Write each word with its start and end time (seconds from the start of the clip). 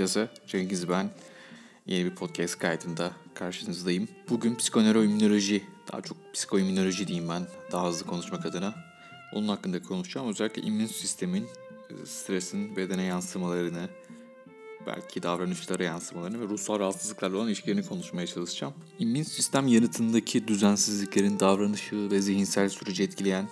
herkese. 0.00 0.28
Cengiz 0.46 0.88
ben. 0.88 1.10
Yeni 1.86 2.04
bir 2.04 2.14
podcast 2.14 2.58
kaydında 2.58 3.12
karşınızdayım. 3.34 4.08
Bugün 4.30 4.54
psikoneuroimmünoloji, 4.54 5.62
daha 5.92 6.00
çok 6.00 6.16
psikoimmünoloji 6.34 7.06
diyeyim 7.06 7.28
ben 7.28 7.42
daha 7.72 7.88
hızlı 7.88 8.06
konuşmak 8.06 8.46
adına. 8.46 8.74
Onun 9.32 9.48
hakkında 9.48 9.82
konuşacağım. 9.82 10.28
Özellikle 10.28 10.62
immün 10.62 10.86
sistemin 10.86 11.46
e, 11.90 12.06
stresin 12.06 12.76
bedene 12.76 13.02
yansımalarını, 13.02 13.88
belki 14.86 15.22
davranışlara 15.22 15.84
yansımalarını 15.84 16.40
ve 16.40 16.44
ruhsal 16.44 16.78
rahatsızlıklarla 16.78 17.36
olan 17.36 17.48
ilişkilerini 17.48 17.86
konuşmaya 17.86 18.26
çalışacağım. 18.26 18.74
İmmün 18.98 19.22
sistem 19.22 19.66
yanıtındaki 19.66 20.48
düzensizliklerin 20.48 21.40
davranışı 21.40 22.10
ve 22.10 22.20
zihinsel 22.20 22.68
süreci 22.68 23.02
etkileyen 23.02 23.48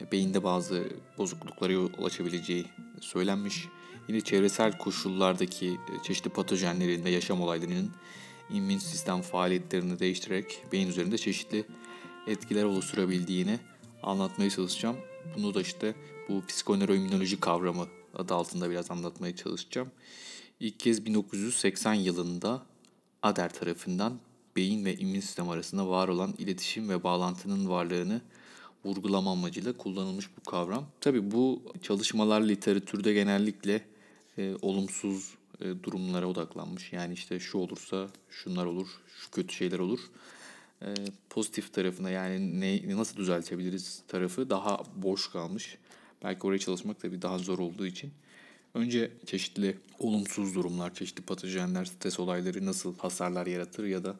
e, 0.00 0.12
beyinde 0.12 0.44
bazı 0.44 0.88
bozukluklara 1.18 1.72
yol 1.72 1.90
açabileceği 2.04 2.66
söylenmiş. 3.00 3.68
Yine 4.08 4.20
çevresel 4.20 4.78
koşullardaki 4.78 5.68
e, 5.68 6.02
çeşitli 6.02 6.30
patojenlerin 6.30 7.04
ve 7.04 7.10
yaşam 7.10 7.40
olaylarının 7.40 7.90
immün 8.50 8.78
sistem 8.78 9.22
faaliyetlerini 9.22 9.98
değiştirerek 9.98 10.62
beyin 10.72 10.88
üzerinde 10.88 11.18
çeşitli 11.18 11.64
etkiler 12.26 12.64
oluşturabildiğini 12.64 13.58
anlatmaya 14.02 14.50
çalışacağım. 14.50 14.96
Bunu 15.36 15.54
da 15.54 15.60
işte 15.60 15.94
bu 16.28 16.46
psikoneuroimmünoloji 16.46 17.40
kavramı 17.40 17.86
adı 18.14 18.34
altında 18.34 18.70
biraz 18.70 18.90
anlatmaya 18.90 19.36
çalışacağım. 19.36 19.90
İlk 20.60 20.80
kez 20.80 21.06
1980 21.06 21.94
yılında 21.94 22.62
Ader 23.22 23.52
tarafından 23.52 24.18
beyin 24.56 24.84
ve 24.84 24.96
immün 24.96 25.20
sistem 25.20 25.48
arasında 25.48 25.88
var 25.88 26.08
olan 26.08 26.34
iletişim 26.38 26.88
ve 26.88 27.02
bağlantının 27.02 27.68
varlığını 27.68 28.20
vurgulama 28.84 29.32
amacıyla 29.32 29.72
kullanılmış 29.72 30.28
bu 30.36 30.50
kavram. 30.50 30.86
Tabi 31.00 31.30
bu 31.30 31.62
çalışmalar 31.82 32.40
literatürde 32.40 33.12
genellikle 33.12 33.82
e, 34.38 34.54
olumsuz 34.62 35.34
e, 35.60 35.64
durumlara 35.82 36.26
odaklanmış. 36.26 36.92
Yani 36.92 37.14
işte 37.14 37.40
şu 37.40 37.58
olursa 37.58 38.08
şunlar 38.30 38.66
olur, 38.66 38.88
şu 39.18 39.30
kötü 39.30 39.54
şeyler 39.54 39.78
olur. 39.78 40.00
E, 40.82 40.94
pozitif 41.30 41.72
tarafına 41.74 42.10
yani 42.10 42.60
ne, 42.60 42.96
nasıl 42.96 43.16
düzeltebiliriz 43.16 44.02
tarafı 44.08 44.50
daha 44.50 44.82
boş 44.96 45.30
kalmış. 45.30 45.78
Belki 46.24 46.46
oraya 46.46 46.58
çalışmak 46.58 47.00
tabii 47.00 47.22
daha 47.22 47.38
zor 47.38 47.58
olduğu 47.58 47.86
için. 47.86 48.12
Önce 48.74 49.10
çeşitli 49.26 49.78
olumsuz 49.98 50.54
durumlar, 50.54 50.94
çeşitli 50.94 51.22
patojenler, 51.22 51.84
stres 51.84 52.20
olayları 52.20 52.66
nasıl 52.66 52.98
hasarlar 52.98 53.46
yaratır 53.46 53.84
ya 53.84 54.04
da 54.04 54.16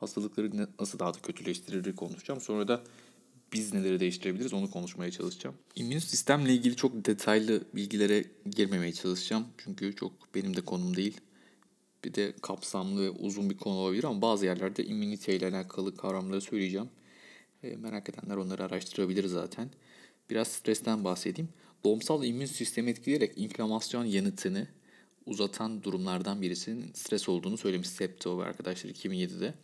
hastalıkları 0.00 0.68
nasıl 0.80 0.98
daha 0.98 1.14
da 1.14 1.18
kötüleştirir 1.18 1.96
konuşacağım. 1.96 2.40
Sonra 2.40 2.68
da 2.68 2.82
biz 3.52 3.72
neleri 3.74 4.00
değiştirebiliriz 4.00 4.52
onu 4.52 4.70
konuşmaya 4.70 5.10
çalışacağım. 5.10 5.56
İmmün 5.76 5.98
sistemle 5.98 6.54
ilgili 6.54 6.76
çok 6.76 7.04
detaylı 7.04 7.64
bilgilere 7.74 8.24
girmemeye 8.50 8.92
çalışacağım. 8.92 9.46
Çünkü 9.58 9.96
çok 9.96 10.12
benim 10.34 10.56
de 10.56 10.60
konum 10.60 10.96
değil. 10.96 11.20
Bir 12.04 12.14
de 12.14 12.32
kapsamlı 12.42 13.02
ve 13.02 13.10
uzun 13.10 13.50
bir 13.50 13.56
konu 13.56 13.74
olabilir 13.74 14.04
ama 14.04 14.22
bazı 14.22 14.46
yerlerde 14.46 14.84
immünite 14.84 15.36
ile 15.36 15.46
alakalı 15.46 15.96
kavramları 15.96 16.40
söyleyeceğim. 16.40 16.88
E, 17.62 17.76
merak 17.76 18.08
edenler 18.08 18.36
onları 18.36 18.64
araştırabilir 18.64 19.24
zaten. 19.24 19.70
Biraz 20.30 20.48
stresten 20.48 21.04
bahsedeyim. 21.04 21.48
Doğumsal 21.84 22.24
immün 22.24 22.46
sistemi 22.46 22.90
etkileyerek 22.90 23.32
inflamasyon 23.36 24.04
yanıtını 24.04 24.66
uzatan 25.26 25.82
durumlardan 25.82 26.42
birisinin 26.42 26.90
stres 26.94 27.28
olduğunu 27.28 27.56
söylemiş 27.56 27.88
Septo 27.88 28.38
ve 28.38 28.44
arkadaşlar 28.44 28.90
2007'de. 28.90 29.54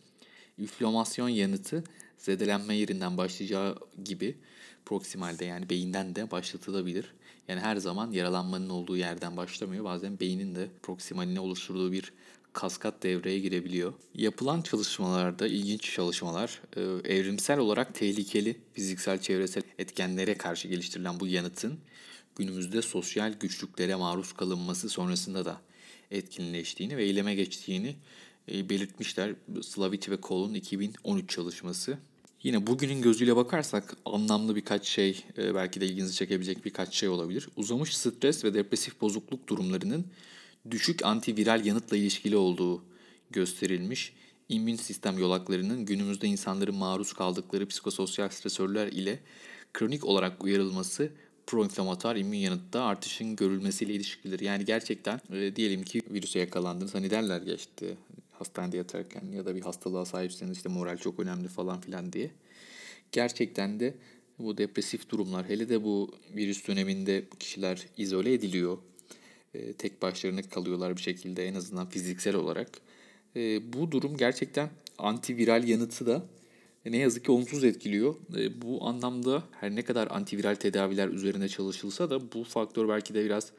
İnflamasyon 0.57 1.29
yanıtı 1.29 1.83
zedelenme 2.19 2.75
yerinden 2.75 3.17
başlayacağı 3.17 3.75
gibi 4.05 4.37
proksimalde 4.85 5.45
yani 5.45 5.69
beyinden 5.69 6.15
de 6.15 6.31
başlatılabilir. 6.31 7.13
Yani 7.47 7.59
her 7.59 7.77
zaman 7.77 8.11
yaralanmanın 8.11 8.69
olduğu 8.69 8.97
yerden 8.97 9.37
başlamıyor. 9.37 9.85
Bazen 9.85 10.19
beynin 10.19 10.55
de 10.55 10.67
proksimaline 10.83 11.39
oluşturduğu 11.39 11.91
bir 11.91 12.13
kaskat 12.53 13.03
devreye 13.03 13.39
girebiliyor. 13.39 13.93
Yapılan 14.15 14.61
çalışmalarda 14.61 15.47
ilginç 15.47 15.93
çalışmalar 15.93 16.61
e, 16.75 16.81
evrimsel 17.15 17.59
olarak 17.59 17.95
tehlikeli 17.95 18.57
fiziksel 18.73 19.21
çevresel 19.21 19.63
etkenlere 19.79 20.37
karşı 20.37 20.67
geliştirilen 20.67 21.19
bu 21.19 21.27
yanıtın 21.27 21.79
günümüzde 22.35 22.81
sosyal 22.81 23.33
güçlüklere 23.33 23.95
maruz 23.95 24.33
kalınması 24.33 24.89
sonrasında 24.89 25.45
da 25.45 25.61
etkinleştiğini 26.11 26.97
ve 26.97 27.03
eyleme 27.03 27.35
geçtiğini 27.35 27.95
e, 28.51 28.69
belirtmişler. 28.69 29.35
Slavich 29.61 30.09
ve 30.09 30.21
Kohl'un 30.21 30.53
2013 30.53 31.29
çalışması. 31.29 31.97
Yine 32.43 32.67
bugünün 32.67 33.01
gözüyle 33.01 33.35
bakarsak 33.35 33.97
anlamlı 34.05 34.55
birkaç 34.55 34.87
şey, 34.87 35.23
e, 35.37 35.55
belki 35.55 35.81
de 35.81 35.85
ilginizi 35.85 36.15
çekebilecek 36.15 36.65
birkaç 36.65 36.93
şey 36.95 37.09
olabilir. 37.09 37.49
Uzamış 37.55 37.97
stres 37.97 38.43
ve 38.43 38.53
depresif 38.53 39.01
bozukluk 39.01 39.47
durumlarının 39.47 40.05
düşük 40.71 41.05
antiviral 41.05 41.65
yanıtla 41.65 41.97
ilişkili 41.97 42.37
olduğu 42.37 42.83
gösterilmiş. 43.31 44.13
İmmün 44.49 44.75
sistem 44.75 45.19
yolaklarının 45.19 45.85
günümüzde 45.85 46.27
insanların 46.27 46.75
maruz 46.75 47.13
kaldıkları 47.13 47.67
psikososyal 47.67 48.29
stresörler 48.29 48.87
ile 48.87 49.19
kronik 49.73 50.05
olarak 50.05 50.43
uyarılması 50.43 51.11
proinflamatuar 51.47 52.15
immün 52.15 52.37
yanıtta 52.37 52.83
artışın 52.83 53.35
görülmesiyle 53.35 53.93
ilişkilidir. 53.93 54.39
Yani 54.39 54.65
gerçekten 54.65 55.21
e, 55.33 55.55
diyelim 55.55 55.83
ki 55.83 56.01
virüse 56.09 56.39
yakalandınız. 56.39 56.95
Hani 56.95 57.09
derler 57.09 57.41
işte 57.41 57.97
hastanede 58.39 58.77
yatarken 58.77 59.31
ya 59.31 59.45
da 59.45 59.55
bir 59.55 59.61
hastalığa 59.61 60.05
sahipseniz 60.05 60.57
işte 60.57 60.69
moral 60.69 60.97
çok 60.97 61.19
önemli 61.19 61.47
falan 61.47 61.81
filan 61.81 62.13
diye. 62.13 62.31
Gerçekten 63.11 63.79
de 63.79 63.93
bu 64.39 64.57
depresif 64.57 65.09
durumlar 65.09 65.49
hele 65.49 65.69
de 65.69 65.83
bu 65.83 66.11
virüs 66.35 66.67
döneminde 66.67 67.23
kişiler 67.39 67.87
izole 67.97 68.33
ediliyor. 68.33 68.77
E, 69.53 69.73
tek 69.73 70.01
başlarına 70.01 70.41
kalıyorlar 70.41 70.97
bir 70.97 71.01
şekilde 71.01 71.47
en 71.47 71.55
azından 71.55 71.89
fiziksel 71.89 72.35
olarak. 72.35 72.69
E, 73.35 73.73
bu 73.73 73.91
durum 73.91 74.17
gerçekten 74.17 74.69
antiviral 74.97 75.67
yanıtı 75.67 76.05
da 76.05 76.25
ne 76.85 76.97
yazık 76.97 77.25
ki 77.25 77.31
olumsuz 77.31 77.63
etkiliyor. 77.63 78.15
E, 78.37 78.61
bu 78.61 78.87
anlamda 78.87 79.43
her 79.59 79.75
ne 79.75 79.81
kadar 79.81 80.07
antiviral 80.11 80.55
tedaviler 80.55 81.07
üzerine 81.07 81.47
çalışılsa 81.47 82.09
da 82.09 82.31
bu 82.31 82.43
faktör 82.43 82.89
belki 82.89 83.13
de 83.13 83.25
biraz 83.25 83.51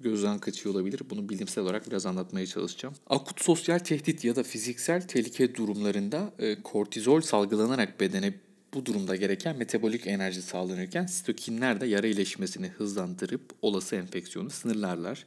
gözden 0.00 0.38
kaçıyor 0.38 0.74
olabilir. 0.74 1.02
Bunu 1.10 1.28
bilimsel 1.28 1.64
olarak 1.64 1.90
biraz 1.90 2.06
anlatmaya 2.06 2.46
çalışacağım. 2.46 2.94
Akut 3.06 3.40
sosyal 3.42 3.78
tehdit 3.78 4.24
ya 4.24 4.36
da 4.36 4.42
fiziksel 4.42 5.08
tehlike 5.08 5.54
durumlarında 5.54 6.32
e, 6.38 6.62
kortizol 6.62 7.20
salgılanarak 7.20 8.00
bedene 8.00 8.34
bu 8.74 8.86
durumda 8.86 9.16
gereken 9.16 9.56
metabolik 9.56 10.06
enerji 10.06 10.42
sağlanırken 10.42 11.06
sitokinler 11.06 11.80
de 11.80 11.86
yara 11.86 12.06
iyileşmesini 12.06 12.68
hızlandırıp 12.68 13.42
olası 13.62 13.96
enfeksiyonu 13.96 14.50
sınırlarlar. 14.50 15.26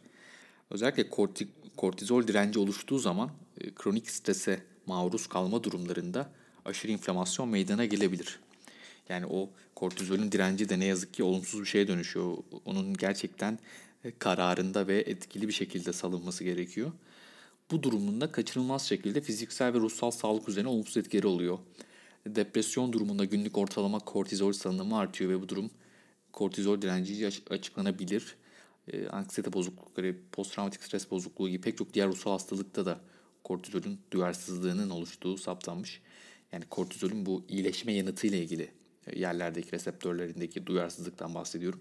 Özellikle 0.70 1.10
korti, 1.10 1.48
kortizol 1.78 2.28
direnci 2.28 2.60
oluştuğu 2.60 3.00
zaman 3.00 3.32
e, 3.62 3.74
kronik 3.76 4.10
strese 4.10 4.60
maruz 4.86 5.28
kalma 5.28 5.64
durumlarında 5.64 6.32
aşırı 6.66 6.92
inflamasyon 6.92 7.50
meydana 7.50 7.86
gelebilir. 7.86 8.40
Yani 9.10 9.26
o 9.26 9.50
kortizolün 9.76 10.32
direnci 10.32 10.70
de 10.70 10.80
ne 10.80 10.86
yazık 10.86 11.14
ki 11.14 11.24
olumsuz 11.24 11.62
bir 11.62 11.66
şeye 11.66 11.88
dönüşüyor. 11.88 12.38
Onun 12.66 12.94
gerçekten 12.94 13.60
kararında 14.20 14.88
ve 14.88 14.98
etkili 14.98 15.48
bir 15.48 15.54
şekilde 15.54 15.94
salınması 15.94 16.44
gerekiyor. 16.44 16.92
Bu 17.72 17.84
durumunda 17.84 18.32
kaçınılmaz 18.32 18.88
şekilde 18.88 19.22
fiziksel 19.22 19.74
ve 19.74 19.78
ruhsal 19.78 20.12
sağlık 20.12 20.50
üzerine 20.50 20.70
olumsuz 20.70 20.98
etkileri 20.98 21.28
oluyor. 21.28 21.60
Depresyon 22.28 22.94
durumunda 22.94 23.26
günlük 23.26 23.58
ortalama 23.58 24.00
kortizol 24.00 24.54
salınımı 24.54 24.98
artıyor 24.98 25.32
ve 25.32 25.42
bu 25.42 25.50
durum 25.50 25.72
kortizol 26.34 26.82
direnci 26.82 27.30
açıklanabilir. 27.50 28.36
E, 28.88 29.08
anksiyete 29.08 29.54
bozuklukları, 29.54 30.16
posttraumatik 30.32 30.84
stres 30.84 31.12
bozukluğu 31.12 31.50
gibi 31.50 31.62
pek 31.62 31.78
çok 31.78 31.94
diğer 31.94 32.08
ruhsal 32.08 32.32
hastalıkta 32.32 32.86
da 32.86 33.00
kortizolün 33.44 34.00
duyarsızlığının 34.12 34.90
oluştuğu 34.90 35.38
saptanmış. 35.38 36.02
Yani 36.52 36.66
kortizolün 36.70 37.26
bu 37.26 37.46
iyileşme 37.50 37.94
yanıtı 37.94 38.28
ile 38.28 38.44
ilgili 38.44 38.72
yerlerdeki 39.16 39.72
reseptörlerindeki 39.72 40.66
duyarsızlıktan 40.66 41.36
bahsediyorum. 41.36 41.80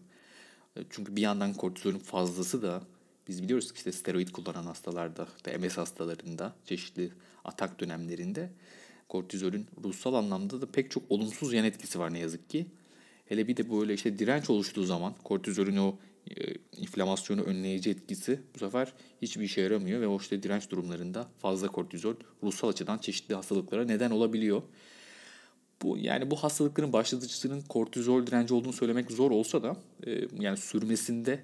E, 0.76 0.80
çünkü 0.90 1.16
bir 1.16 1.22
yandan 1.22 1.54
kortizolün 1.54 1.98
fazlası 1.98 2.62
da 2.62 2.82
biz 3.28 3.42
biliyoruz 3.42 3.72
ki 3.72 3.76
işte 3.76 3.92
steroid 3.92 4.28
kullanan 4.28 4.64
hastalarda, 4.64 5.28
da 5.44 5.58
MS 5.58 5.76
hastalarında, 5.76 6.54
çeşitli 6.64 7.10
atak 7.44 7.80
dönemlerinde 7.80 8.50
kortizolün 9.08 9.66
ruhsal 9.84 10.14
anlamda 10.14 10.60
da 10.60 10.66
pek 10.66 10.90
çok 10.90 11.02
olumsuz 11.08 11.52
yan 11.52 11.64
etkisi 11.64 11.98
var 11.98 12.12
ne 12.12 12.18
yazık 12.18 12.50
ki. 12.50 12.66
Hele 13.26 13.48
bir 13.48 13.56
de 13.56 13.70
böyle 13.70 13.94
işte 13.94 14.18
direnç 14.18 14.50
oluştuğu 14.50 14.84
zaman 14.84 15.14
kortizolün 15.24 15.76
o 15.76 15.98
e, 16.30 16.54
inflamasyonu 16.76 17.42
önleyici 17.42 17.90
etkisi 17.90 18.40
bu 18.54 18.58
sefer 18.58 18.92
hiçbir 19.22 19.44
işe 19.44 19.60
yaramıyor 19.60 20.00
ve 20.00 20.06
o 20.06 20.18
işte 20.18 20.42
direnç 20.42 20.70
durumlarında 20.70 21.28
fazla 21.38 21.68
kortizol 21.68 22.14
ruhsal 22.42 22.68
açıdan 22.68 22.98
çeşitli 22.98 23.34
hastalıklara 23.34 23.84
neden 23.84 24.10
olabiliyor. 24.10 24.62
Bu 25.82 25.98
yani 25.98 26.30
bu 26.30 26.36
hastalıkların 26.36 26.92
başlatıcısının 26.92 27.60
kortizol 27.60 28.26
direnci 28.26 28.54
olduğunu 28.54 28.72
söylemek 28.72 29.10
zor 29.10 29.30
olsa 29.30 29.62
da 29.62 29.76
e, 30.06 30.28
yani 30.40 30.56
sürmesinde 30.56 31.40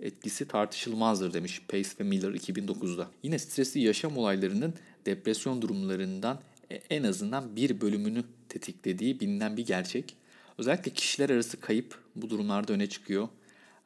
etkisi 0.00 0.48
tartışılmazdır 0.48 1.32
demiş 1.32 1.62
Pace 1.68 1.88
ve 2.00 2.04
Miller 2.04 2.32
2009'da. 2.32 3.08
Yine 3.22 3.38
stresli 3.38 3.80
yaşam 3.80 4.16
olaylarının 4.16 4.74
depresyon 5.06 5.62
durumlarından 5.62 6.40
e, 6.70 6.74
en 6.74 7.02
azından 7.02 7.56
bir 7.56 7.80
bölümünü 7.80 8.24
tetiklediği 8.48 9.20
bilinen 9.20 9.56
bir 9.56 9.66
gerçek. 9.66 10.16
Özellikle 10.58 10.90
kişiler 10.90 11.30
arası 11.30 11.60
kayıp 11.60 11.98
bu 12.16 12.30
durumlarda 12.30 12.72
öne 12.72 12.86
çıkıyor. 12.88 13.28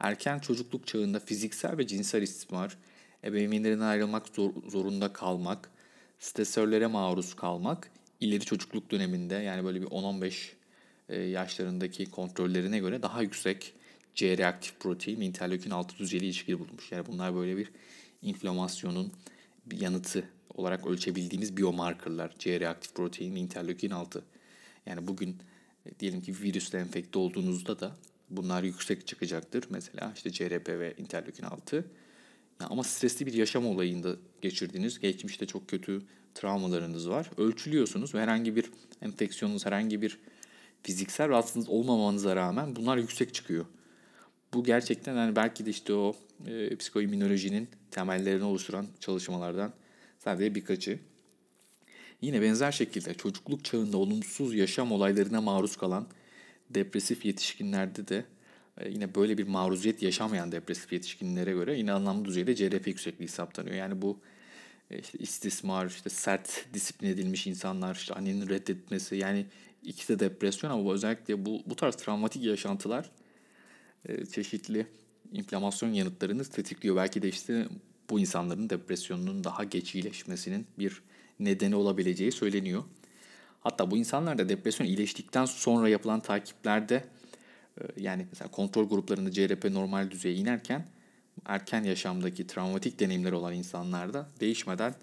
Erken 0.00 0.38
çocukluk 0.38 0.86
çağında 0.86 1.20
fiziksel 1.20 1.78
ve 1.78 1.86
cinsel 1.86 2.22
istismar, 2.22 2.78
ebeveynlerinden 3.24 3.86
ayrılmak 3.86 4.28
zor, 4.28 4.50
zorunda 4.68 5.12
kalmak, 5.12 5.70
stresörlere 6.18 6.86
maruz 6.86 7.34
kalmak, 7.34 7.90
ileri 8.20 8.44
çocukluk 8.44 8.90
döneminde 8.90 9.34
yani 9.34 9.64
böyle 9.64 9.82
bir 9.82 9.86
10-15 9.86 10.52
e, 11.08 11.20
yaşlarındaki 11.20 12.06
kontrollerine 12.06 12.78
göre 12.78 13.02
daha 13.02 13.22
yüksek 13.22 13.72
C 14.14 14.38
reaktif 14.38 14.80
protein 14.80 15.20
interleukin 15.20 15.70
6 15.70 15.98
düzeyi 15.98 16.22
ilişkili 16.22 16.58
bulunmuş. 16.58 16.92
Yani 16.92 17.06
bunlar 17.06 17.34
böyle 17.34 17.56
bir 17.56 17.70
inflamasyonun 18.22 19.12
bir 19.66 19.80
yanıtı 19.80 20.28
olarak 20.54 20.86
ölçebildiğimiz 20.86 21.56
biomarkerlar. 21.56 22.34
C 22.38 22.60
reaktif 22.60 22.94
protein 22.94 23.36
interleukin 23.36 23.90
6. 23.90 24.24
Yani 24.86 25.06
bugün 25.06 25.36
e, 25.86 25.98
diyelim 26.00 26.20
ki 26.20 26.34
virüsle 26.42 26.78
enfekte 26.78 27.18
olduğunuzda 27.18 27.80
da 27.80 27.96
bunlar 28.30 28.62
yüksek 28.62 29.06
çıkacaktır. 29.06 29.64
Mesela 29.70 30.12
işte 30.16 30.30
CRP 30.30 30.68
ve 30.68 30.94
interleukin 30.98 31.44
6. 31.44 31.76
Yani 32.60 32.70
ama 32.70 32.84
stresli 32.84 33.26
bir 33.26 33.32
yaşam 33.32 33.66
olayında 33.66 34.16
geçirdiğiniz, 34.42 34.98
geçmişte 34.98 35.46
çok 35.46 35.68
kötü 35.68 36.02
travmalarınız 36.36 37.08
var. 37.08 37.30
Ölçülüyorsunuz 37.38 38.14
ve 38.14 38.20
herhangi 38.20 38.56
bir 38.56 38.70
enfeksiyonunuz, 39.02 39.66
herhangi 39.66 40.02
bir 40.02 40.18
fiziksel 40.82 41.28
rahatsızlığınız 41.28 41.68
olmamanıza 41.68 42.36
rağmen 42.36 42.76
bunlar 42.76 42.96
yüksek 42.96 43.34
çıkıyor. 43.34 43.64
Bu 44.54 44.64
gerçekten 44.64 45.16
yani 45.16 45.36
belki 45.36 45.66
de 45.66 45.70
işte 45.70 45.92
o 45.92 46.16
e, 46.46 46.76
psikoimmünolojinin 46.76 47.68
temellerini 47.90 48.44
oluşturan 48.44 48.86
çalışmalardan 49.00 49.72
sadece 50.18 50.54
birkaçı. 50.54 50.98
Yine 52.20 52.42
benzer 52.42 52.72
şekilde 52.72 53.14
çocukluk 53.14 53.64
çağında 53.64 53.96
olumsuz 53.96 54.54
yaşam 54.54 54.92
olaylarına 54.92 55.40
maruz 55.40 55.76
kalan 55.76 56.06
depresif 56.70 57.24
yetişkinlerde 57.24 58.08
de 58.08 58.24
e, 58.78 58.88
yine 58.90 59.14
böyle 59.14 59.38
bir 59.38 59.46
maruziyet 59.46 60.02
yaşamayan 60.02 60.52
depresif 60.52 60.92
yetişkinlere 60.92 61.52
göre 61.52 61.78
yine 61.78 61.92
anlamlı 61.92 62.24
düzeyde 62.24 62.54
CRP 62.54 62.86
yüksekliği 62.86 63.28
saptanıyor. 63.28 63.76
Yani 63.76 64.02
bu 64.02 64.18
işte 64.90 65.18
istismar, 65.18 65.86
işte 65.86 66.10
sert 66.10 66.66
disiplin 66.74 67.08
edilmiş 67.08 67.46
insanlar, 67.46 67.94
işte 67.94 68.14
annenin 68.14 68.48
reddetmesi 68.48 69.16
yani 69.16 69.46
ikisi 69.82 70.18
de 70.18 70.30
depresyon 70.30 70.70
ama 70.70 70.92
özellikle 70.92 71.46
bu, 71.46 71.62
bu 71.66 71.76
tarz 71.76 71.96
travmatik 71.96 72.44
yaşantılar 72.44 73.10
e, 74.08 74.26
çeşitli 74.26 74.86
inflamasyon 75.32 75.92
yanıtlarını 75.92 76.44
tetikliyor. 76.44 76.96
Belki 76.96 77.22
de 77.22 77.28
işte 77.28 77.68
bu 78.10 78.20
insanların 78.20 78.70
depresyonunun 78.70 79.44
daha 79.44 79.64
geç 79.64 79.94
iyileşmesinin 79.94 80.66
bir 80.78 81.02
nedeni 81.40 81.76
olabileceği 81.76 82.32
söyleniyor. 82.32 82.84
Hatta 83.60 83.90
bu 83.90 83.96
insanlarda 83.96 84.48
depresyon 84.48 84.86
iyileştikten 84.86 85.44
sonra 85.44 85.88
yapılan 85.88 86.20
takiplerde 86.20 87.04
e, 87.80 87.82
yani 87.96 88.26
mesela 88.30 88.50
kontrol 88.50 88.88
gruplarında 88.88 89.32
CRP 89.32 89.64
normal 89.64 90.10
düzeye 90.10 90.34
inerken 90.34 90.86
erken 91.44 91.84
yaşamdaki 91.84 92.46
travmatik 92.46 93.00
deneyimler 93.00 93.32
olan 93.32 93.54
insanlarda 93.54 94.28
değişmeden 94.40 94.94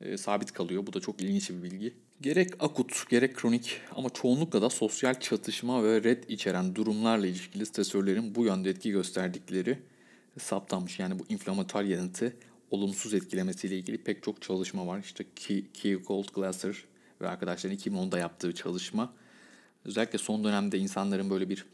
e, 0.00 0.16
sabit 0.16 0.52
kalıyor. 0.52 0.86
Bu 0.86 0.92
da 0.92 1.00
çok 1.00 1.20
ilginç 1.20 1.50
bir 1.50 1.62
bilgi. 1.62 1.94
Gerek 2.20 2.50
akut 2.60 3.10
gerek 3.10 3.36
kronik 3.36 3.80
ama 3.92 4.10
çoğunlukla 4.10 4.62
da 4.62 4.70
sosyal 4.70 5.20
çatışma 5.20 5.84
ve 5.84 6.02
red 6.02 6.24
içeren 6.28 6.74
durumlarla 6.74 7.26
ilişkili 7.26 7.66
stresörlerin 7.66 8.34
bu 8.34 8.44
yönde 8.44 8.70
etki 8.70 8.90
gösterdikleri 8.90 9.78
saptanmış. 10.38 10.98
Yani 10.98 11.18
bu 11.18 11.24
inflamatuar 11.28 11.84
yanıtı 11.84 12.36
olumsuz 12.70 13.14
etkilemesiyle 13.14 13.78
ilgili 13.78 13.98
pek 13.98 14.22
çok 14.22 14.42
çalışma 14.42 14.86
var. 14.86 14.98
İşte 14.98 15.24
Kew 15.74 16.04
Cold 16.04 16.28
Glasser 16.34 16.84
ve 17.20 17.28
arkadaşların 17.28 17.78
2010'da 17.78 18.18
yaptığı 18.18 18.54
çalışma. 18.54 19.12
Özellikle 19.84 20.18
son 20.18 20.44
dönemde 20.44 20.78
insanların 20.78 21.30
böyle 21.30 21.48
bir 21.48 21.66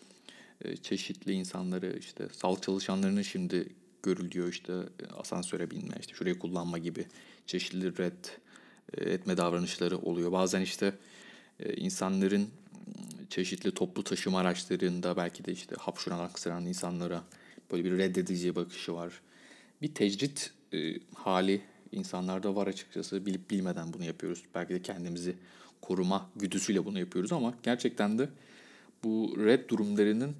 e, 0.64 0.76
çeşitli 0.76 1.32
insanları 1.32 1.96
işte 1.98 2.28
sağlık 2.32 2.62
çalışanlarının 2.62 3.22
şimdi 3.22 3.68
görülüyor 4.02 4.48
işte 4.48 4.72
asansöre 5.18 5.70
binme, 5.70 5.94
işte 6.00 6.14
şurayı 6.14 6.38
kullanma 6.38 6.78
gibi 6.78 7.06
çeşitli 7.46 7.98
red 7.98 8.24
e, 8.94 9.10
etme 9.10 9.36
davranışları 9.36 9.98
oluyor. 9.98 10.32
Bazen 10.32 10.60
işte 10.60 10.94
e, 11.60 11.74
insanların 11.74 12.48
çeşitli 13.30 13.70
toplu 13.74 14.04
taşıma 14.04 14.38
araçlarında 14.38 15.16
belki 15.16 15.44
de 15.44 15.52
işte 15.52 15.76
hapşuran, 15.78 16.18
aksıran 16.18 16.66
insanlara 16.66 17.24
böyle 17.70 17.84
bir 17.84 17.98
reddedici 17.98 18.56
bakışı 18.56 18.94
var. 18.94 19.20
Bir 19.82 19.94
tecrit 19.94 20.52
e, 20.72 20.94
hali 21.14 21.62
insanlarda 21.92 22.56
var 22.56 22.66
açıkçası. 22.66 23.26
Bilip 23.26 23.50
bilmeden 23.50 23.92
bunu 23.92 24.04
yapıyoruz. 24.04 24.42
Belki 24.54 24.74
de 24.74 24.82
kendimizi 24.82 25.36
koruma 25.80 26.30
güdüsüyle 26.36 26.84
bunu 26.84 26.98
yapıyoruz 26.98 27.32
ama 27.32 27.54
gerçekten 27.62 28.18
de 28.18 28.28
bu 29.04 29.36
red 29.38 29.68
durumlarının 29.68 30.36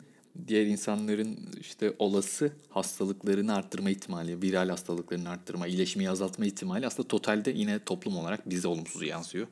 diğer 0.49 0.67
insanların 0.67 1.39
işte 1.61 1.95
olası 1.99 2.53
hastalıklarını 2.69 3.55
arttırma 3.55 3.91
ihtimali, 3.91 4.43
viral 4.43 4.69
hastalıklarını 4.69 5.29
arttırma, 5.29 5.67
iyileşmeyi 5.67 6.11
azaltma 6.11 6.47
ihtimali 6.47 6.87
aslında 6.87 7.09
totalde 7.09 7.51
yine 7.51 7.85
toplum 7.85 8.17
olarak 8.17 8.51
bize 8.51 8.69
olumsuz 8.69 9.03
yansıyor. 9.03 9.47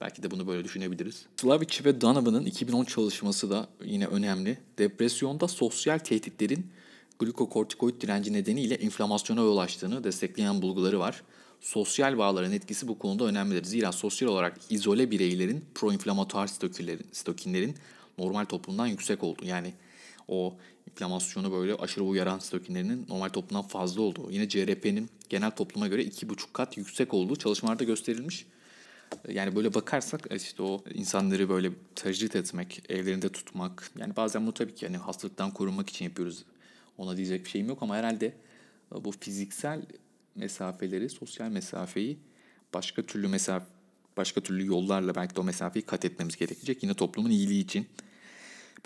Belki 0.00 0.22
de 0.22 0.30
bunu 0.30 0.46
böyle 0.46 0.64
düşünebiliriz. 0.64 1.26
Slavic 1.36 1.84
ve 1.84 2.00
Donovan'ın 2.00 2.44
2010 2.44 2.84
çalışması 2.84 3.50
da 3.50 3.68
yine 3.84 4.06
önemli. 4.06 4.58
Depresyonda 4.78 5.48
sosyal 5.48 5.98
tehditlerin 5.98 6.66
glukokortikoid 7.18 8.00
direnci 8.00 8.32
nedeniyle 8.32 8.78
inflamasyona 8.78 9.40
yol 9.40 9.58
açtığını 9.58 10.04
destekleyen 10.04 10.62
bulguları 10.62 10.98
var. 10.98 11.22
Sosyal 11.60 12.18
bağların 12.18 12.52
etkisi 12.52 12.88
bu 12.88 12.98
konuda 12.98 13.24
önemlidir. 13.24 13.64
Zira 13.64 13.92
sosyal 13.92 14.28
olarak 14.28 14.58
izole 14.70 15.10
bireylerin 15.10 15.64
proinflamatuar 15.74 16.46
stokinlerin 17.12 17.74
normal 18.18 18.44
toplumdan 18.44 18.86
yüksek 18.86 19.24
olduğu 19.24 19.44
yani 19.44 19.74
o 20.28 20.56
inflamasyonu 20.90 21.52
böyle 21.52 21.74
aşırı 21.74 22.04
uyaran 22.04 22.38
stokinlerinin 22.38 23.06
normal 23.08 23.28
toplumdan 23.28 23.68
fazla 23.68 24.02
olduğu. 24.02 24.30
Yine 24.30 24.48
CRP'nin 24.48 25.10
genel 25.28 25.50
topluma 25.50 25.88
göre 25.88 26.04
iki 26.04 26.28
buçuk 26.28 26.54
kat 26.54 26.76
yüksek 26.76 27.14
olduğu 27.14 27.36
çalışmalarda 27.36 27.84
gösterilmiş. 27.84 28.46
Yani 29.28 29.56
böyle 29.56 29.74
bakarsak 29.74 30.28
işte 30.36 30.62
o 30.62 30.84
insanları 30.94 31.48
böyle 31.48 31.70
tecrit 31.94 32.36
etmek, 32.36 32.82
evlerinde 32.88 33.28
tutmak. 33.28 33.90
Yani 33.98 34.16
bazen 34.16 34.46
bu 34.46 34.54
tabii 34.54 34.74
ki 34.74 34.84
yani 34.84 34.96
hastalıktan 34.96 35.50
korunmak 35.50 35.90
için 35.90 36.04
yapıyoruz. 36.04 36.44
Ona 36.98 37.16
diyecek 37.16 37.44
bir 37.44 37.50
şeyim 37.50 37.68
yok 37.68 37.82
ama 37.82 37.96
herhalde 37.96 38.32
bu 39.04 39.12
fiziksel 39.12 39.82
mesafeleri, 40.34 41.08
sosyal 41.08 41.48
mesafeyi 41.48 42.18
başka 42.74 43.02
türlü 43.02 43.28
mesafe 43.28 43.66
başka 44.16 44.40
türlü 44.40 44.66
yollarla 44.66 45.14
belki 45.14 45.36
de 45.36 45.40
o 45.40 45.44
mesafeyi 45.44 45.82
kat 45.82 46.04
etmemiz 46.04 46.36
gerekecek. 46.36 46.82
Yine 46.82 46.94
toplumun 46.94 47.30
iyiliği 47.30 47.64
için. 47.64 47.86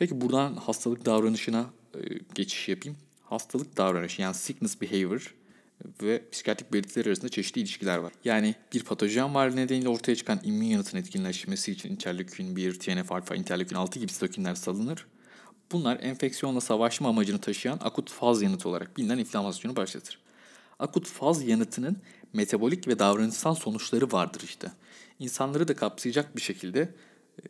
Peki 0.00 0.20
buradan 0.20 0.54
hastalık 0.54 1.06
davranışına 1.06 1.66
e, 1.94 1.98
geçiş 2.34 2.68
yapayım. 2.68 2.98
Hastalık 3.24 3.76
davranışı 3.76 4.22
yani 4.22 4.34
sickness 4.34 4.80
behavior 4.80 5.34
ve 6.02 6.22
psikiyatrik 6.32 6.72
belirtiler 6.72 7.06
arasında 7.06 7.28
çeşitli 7.28 7.60
ilişkiler 7.60 7.98
var. 7.98 8.12
Yani 8.24 8.54
bir 8.72 8.84
patojen 8.84 9.34
var 9.34 9.56
nedeniyle 9.56 9.88
ortaya 9.88 10.16
çıkan 10.16 10.40
immün 10.44 10.66
yanıtın 10.66 10.98
etkinleşmesi 10.98 11.72
için 11.72 11.90
interleukin 11.90 12.56
1, 12.56 12.78
TNF 12.78 13.12
alfa, 13.12 13.34
interleukin 13.34 13.76
6 13.76 13.98
gibi 13.98 14.12
stokinler 14.12 14.54
salınır. 14.54 15.06
Bunlar 15.72 15.98
enfeksiyonla 16.00 16.60
savaşma 16.60 17.08
amacını 17.08 17.40
taşıyan 17.40 17.78
akut 17.82 18.10
faz 18.10 18.42
yanıtı 18.42 18.68
olarak 18.68 18.96
bilinen 18.96 19.18
inflamasyonu 19.18 19.76
başlatır. 19.76 20.18
Akut 20.78 21.08
faz 21.08 21.48
yanıtının 21.48 21.96
metabolik 22.32 22.88
ve 22.88 22.98
davranışsal 22.98 23.54
sonuçları 23.54 24.12
vardır 24.12 24.40
işte. 24.44 24.72
İnsanları 25.18 25.68
da 25.68 25.76
kapsayacak 25.76 26.36
bir 26.36 26.42
şekilde 26.42 26.94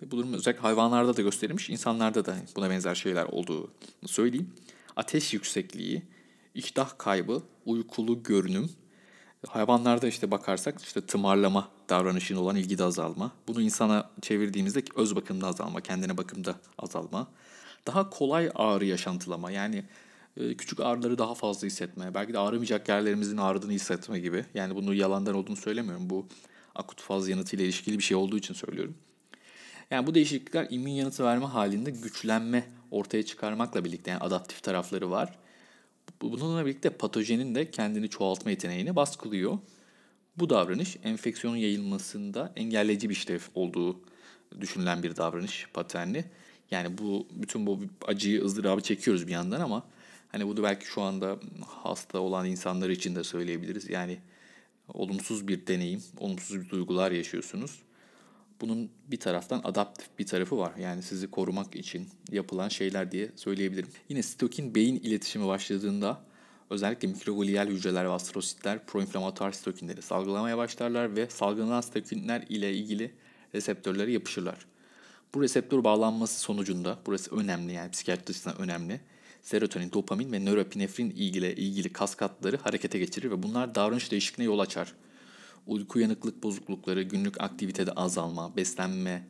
bu 0.02 0.16
durum 0.16 0.32
özellikle 0.32 0.62
hayvanlarda 0.62 1.16
da 1.16 1.22
gösterilmiş, 1.22 1.70
insanlarda 1.70 2.26
da 2.26 2.36
buna 2.56 2.70
benzer 2.70 2.94
şeyler 2.94 3.24
olduğunu 3.24 3.70
söyleyeyim. 4.06 4.50
Ateş 4.96 5.34
yüksekliği, 5.34 6.02
iştah 6.54 6.98
kaybı, 6.98 7.42
uykulu 7.66 8.22
görünüm, 8.22 8.70
hayvanlarda 9.48 10.08
işte 10.08 10.30
bakarsak 10.30 10.82
işte 10.82 11.00
tımarlama 11.00 11.68
davranışına 11.88 12.40
olan 12.40 12.56
ilgide 12.56 12.84
azalma. 12.84 13.32
Bunu 13.48 13.62
insana 13.62 14.10
çevirdiğimizde 14.22 14.82
öz 14.96 15.16
bakımda 15.16 15.46
azalma, 15.46 15.80
kendine 15.80 16.16
bakımda 16.16 16.54
azalma. 16.78 17.28
Daha 17.86 18.10
kolay 18.10 18.50
ağrı 18.54 18.84
yaşantılama 18.84 19.50
yani 19.50 19.84
e, 20.36 20.56
küçük 20.56 20.80
ağrıları 20.80 21.18
daha 21.18 21.34
fazla 21.34 21.66
hissetme. 21.66 22.14
Belki 22.14 22.32
de 22.32 22.38
ağrımayacak 22.38 22.88
yerlerimizin 22.88 23.36
ağrıdığını 23.36 23.72
hissetme 23.72 24.18
gibi. 24.18 24.44
Yani 24.54 24.74
bunu 24.74 24.94
yalandan 24.94 25.34
olduğunu 25.34 25.56
söylemiyorum. 25.56 26.10
Bu 26.10 26.26
akut 26.74 27.00
faz 27.00 27.28
yanıtıyla 27.28 27.64
ilişkili 27.64 27.98
bir 27.98 28.02
şey 28.02 28.16
olduğu 28.16 28.38
için 28.38 28.54
söylüyorum. 28.54 28.94
Yani 29.90 30.06
bu 30.06 30.14
değişiklikler 30.14 30.66
immün 30.70 30.92
yanıtı 30.92 31.24
verme 31.24 31.46
halinde 31.46 31.90
güçlenme 31.90 32.64
ortaya 32.90 33.22
çıkarmakla 33.22 33.84
birlikte 33.84 34.10
yani 34.10 34.20
adaptif 34.20 34.62
tarafları 34.62 35.10
var. 35.10 35.38
Bununla 36.22 36.66
birlikte 36.66 36.90
patojenin 36.90 37.54
de 37.54 37.70
kendini 37.70 38.08
çoğaltma 38.08 38.50
yeteneğini 38.50 38.96
baskılıyor. 38.96 39.58
Bu 40.36 40.50
davranış 40.50 40.96
enfeksiyonun 41.04 41.56
yayılmasında 41.56 42.52
engelleyici 42.56 43.08
bir 43.08 43.14
işlev 43.14 43.40
olduğu 43.54 44.00
düşünülen 44.60 45.02
bir 45.02 45.16
davranış 45.16 45.66
paterni. 45.74 46.24
Yani 46.70 46.98
bu 46.98 47.26
bütün 47.32 47.66
bu 47.66 47.80
acıyı, 48.06 48.44
ızdırabı 48.44 48.80
çekiyoruz 48.80 49.26
bir 49.26 49.32
yandan 49.32 49.60
ama 49.60 49.86
hani 50.28 50.46
bunu 50.46 50.62
belki 50.62 50.86
şu 50.86 51.02
anda 51.02 51.38
hasta 51.66 52.18
olan 52.18 52.46
insanlar 52.46 52.90
için 52.90 53.16
de 53.16 53.24
söyleyebiliriz. 53.24 53.90
Yani 53.90 54.18
olumsuz 54.88 55.48
bir 55.48 55.66
deneyim, 55.66 56.02
olumsuz 56.18 56.60
bir 56.60 56.68
duygular 56.68 57.12
yaşıyorsunuz 57.12 57.82
bunun 58.60 58.90
bir 59.10 59.20
taraftan 59.20 59.60
adaptif 59.64 60.06
bir 60.18 60.26
tarafı 60.26 60.58
var. 60.58 60.72
Yani 60.78 61.02
sizi 61.02 61.30
korumak 61.30 61.76
için 61.76 62.08
yapılan 62.32 62.68
şeyler 62.68 63.12
diye 63.12 63.30
söyleyebilirim. 63.36 63.88
Yine 64.08 64.22
stokin 64.22 64.74
beyin 64.74 64.96
iletişimi 64.96 65.46
başladığında 65.46 66.20
özellikle 66.70 67.08
mikrogliyal 67.08 67.68
hücreler 67.68 68.04
ve 68.04 68.10
astrositler 68.10 68.86
proinflamatuar 68.86 69.52
sitokinleri 69.52 70.02
salgılamaya 70.02 70.58
başlarlar 70.58 71.16
ve 71.16 71.26
salgılanan 71.30 71.80
sitokinler 71.80 72.44
ile 72.48 72.74
ilgili 72.74 73.14
reseptörlere 73.54 74.12
yapışırlar. 74.12 74.66
Bu 75.34 75.42
reseptör 75.42 75.84
bağlanması 75.84 76.40
sonucunda, 76.40 76.98
burası 77.06 77.36
önemli 77.36 77.72
yani 77.72 77.90
psikiyatri 77.90 78.30
açısından 78.30 78.58
önemli, 78.58 79.00
serotonin, 79.42 79.92
dopamin 79.92 80.32
ve 80.32 80.44
nöropinefrin 80.44 81.10
ilgili 81.10 81.52
ilgili 81.52 81.92
kaskatları 81.92 82.56
harekete 82.56 82.98
geçirir 82.98 83.30
ve 83.30 83.42
bunlar 83.42 83.74
davranış 83.74 84.10
değişikliğine 84.10 84.52
yol 84.52 84.58
açar. 84.58 84.92
Uyku 85.70 85.98
uyanıklık 85.98 86.42
bozuklukları, 86.42 87.02
günlük 87.02 87.40
aktivitede 87.40 87.92
azalma, 87.92 88.56
beslenme, 88.56 89.26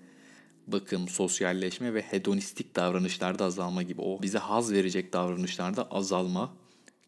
bakım, 0.67 1.09
sosyalleşme 1.09 1.95
ve 1.95 2.03
hedonistik 2.03 2.77
davranışlarda 2.77 3.45
azalma 3.45 3.83
gibi 3.83 4.01
o 4.01 4.23
bize 4.23 4.39
haz 4.39 4.73
verecek 4.73 5.13
davranışlarda 5.13 5.91
azalma 5.91 6.55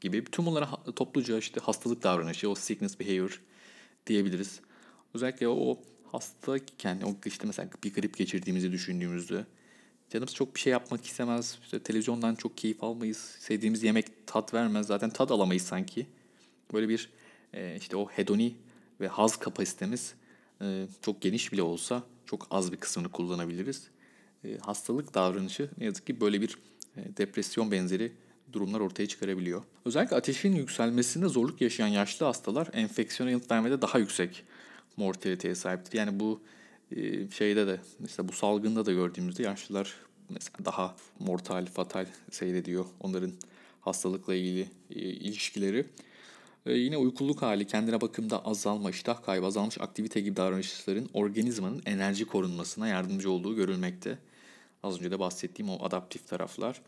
gibi 0.00 0.24
tüm 0.24 0.46
bunlara 0.46 0.68
topluca 0.96 1.38
işte 1.38 1.60
hastalık 1.60 2.02
davranışı, 2.02 2.50
o 2.50 2.54
sickness 2.54 3.00
behavior 3.00 3.42
diyebiliriz. 4.06 4.60
Özellikle 5.14 5.48
o 5.48 5.78
hastayken, 6.12 7.00
o 7.00 7.14
işte 7.26 7.46
mesela 7.46 7.68
bir 7.84 7.94
grip 7.94 8.16
geçirdiğimizi 8.16 8.72
düşündüğümüzde 8.72 9.46
canımız 10.10 10.34
çok 10.34 10.54
bir 10.54 10.60
şey 10.60 10.70
yapmak 10.72 11.06
istemez. 11.06 11.58
İşte 11.62 11.82
televizyondan 11.82 12.34
çok 12.34 12.56
keyif 12.56 12.84
almayız. 12.84 13.36
Sevdiğimiz 13.38 13.82
yemek 13.82 14.26
tat 14.26 14.54
vermez. 14.54 14.86
Zaten 14.86 15.10
tat 15.10 15.30
alamayız 15.30 15.62
sanki. 15.62 16.06
Böyle 16.72 16.88
bir 16.88 17.10
işte 17.76 17.96
o 17.96 18.08
hedoni 18.08 18.54
ve 19.02 19.08
haz 19.08 19.36
kapasitemiz 19.36 20.14
e, 20.62 20.86
çok 21.02 21.20
geniş 21.20 21.52
bile 21.52 21.62
olsa 21.62 22.02
çok 22.26 22.46
az 22.50 22.72
bir 22.72 22.76
kısmını 22.76 23.08
kullanabiliriz. 23.08 23.88
E, 24.44 24.58
hastalık 24.58 25.14
davranışı 25.14 25.70
ne 25.78 25.84
yazık 25.84 26.06
ki 26.06 26.20
böyle 26.20 26.40
bir 26.40 26.58
e, 26.96 27.16
depresyon 27.16 27.70
benzeri 27.70 28.12
durumlar 28.52 28.80
ortaya 28.80 29.08
çıkarabiliyor. 29.08 29.62
Özellikle 29.84 30.16
ateşin 30.16 30.54
yükselmesinde 30.54 31.28
zorluk 31.28 31.60
yaşayan 31.60 31.88
yaşlı 31.88 32.26
hastalar 32.26 32.68
enfeksiyona 32.72 33.30
yanıt 33.30 33.50
vermede 33.50 33.82
daha 33.82 33.98
yüksek 33.98 34.44
mortaliteye 34.96 35.54
sahiptir. 35.54 35.98
Yani 35.98 36.20
bu 36.20 36.40
e, 36.96 37.30
şeyde 37.30 37.66
de 37.66 37.80
işte 38.06 38.28
bu 38.28 38.32
salgında 38.32 38.86
da 38.86 38.92
gördüğümüzde 38.92 39.42
yaşlılar 39.42 39.94
mesela 40.28 40.64
daha 40.64 40.96
mortal, 41.18 41.66
fatal 41.66 42.06
seyrediyor. 42.30 42.84
Onların 43.00 43.32
hastalıkla 43.80 44.34
ilgili 44.34 44.68
e, 44.90 45.00
ilişkileri. 45.00 45.86
E, 46.66 46.72
yine 46.72 46.96
uykuluk 46.96 47.42
hali, 47.42 47.66
kendine 47.66 48.00
bakımda 48.00 48.44
azalma, 48.44 48.90
iştah 48.90 49.22
kaybı, 49.22 49.46
azalmış 49.46 49.80
aktivite 49.80 50.20
gibi 50.20 50.36
davranışların 50.36 51.08
organizmanın 51.14 51.82
enerji 51.86 52.24
korunmasına 52.24 52.88
yardımcı 52.88 53.30
olduğu 53.30 53.56
görülmekte. 53.56 54.18
Az 54.82 54.98
önce 54.98 55.10
de 55.10 55.18
bahsettiğim 55.18 55.70
o 55.70 55.84
adaptif 55.84 56.28
taraflar. 56.28 56.82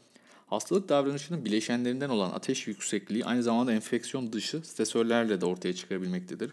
Hastalık 0.46 0.88
davranışının 0.88 1.44
bileşenlerinden 1.44 2.08
olan 2.08 2.30
ateş 2.30 2.66
yüksekliği 2.66 3.24
aynı 3.24 3.42
zamanda 3.42 3.72
enfeksiyon 3.72 4.32
dışı 4.32 4.60
stresörlerle 4.60 5.40
de 5.40 5.46
ortaya 5.46 5.74
çıkabilmektedir. 5.74 6.52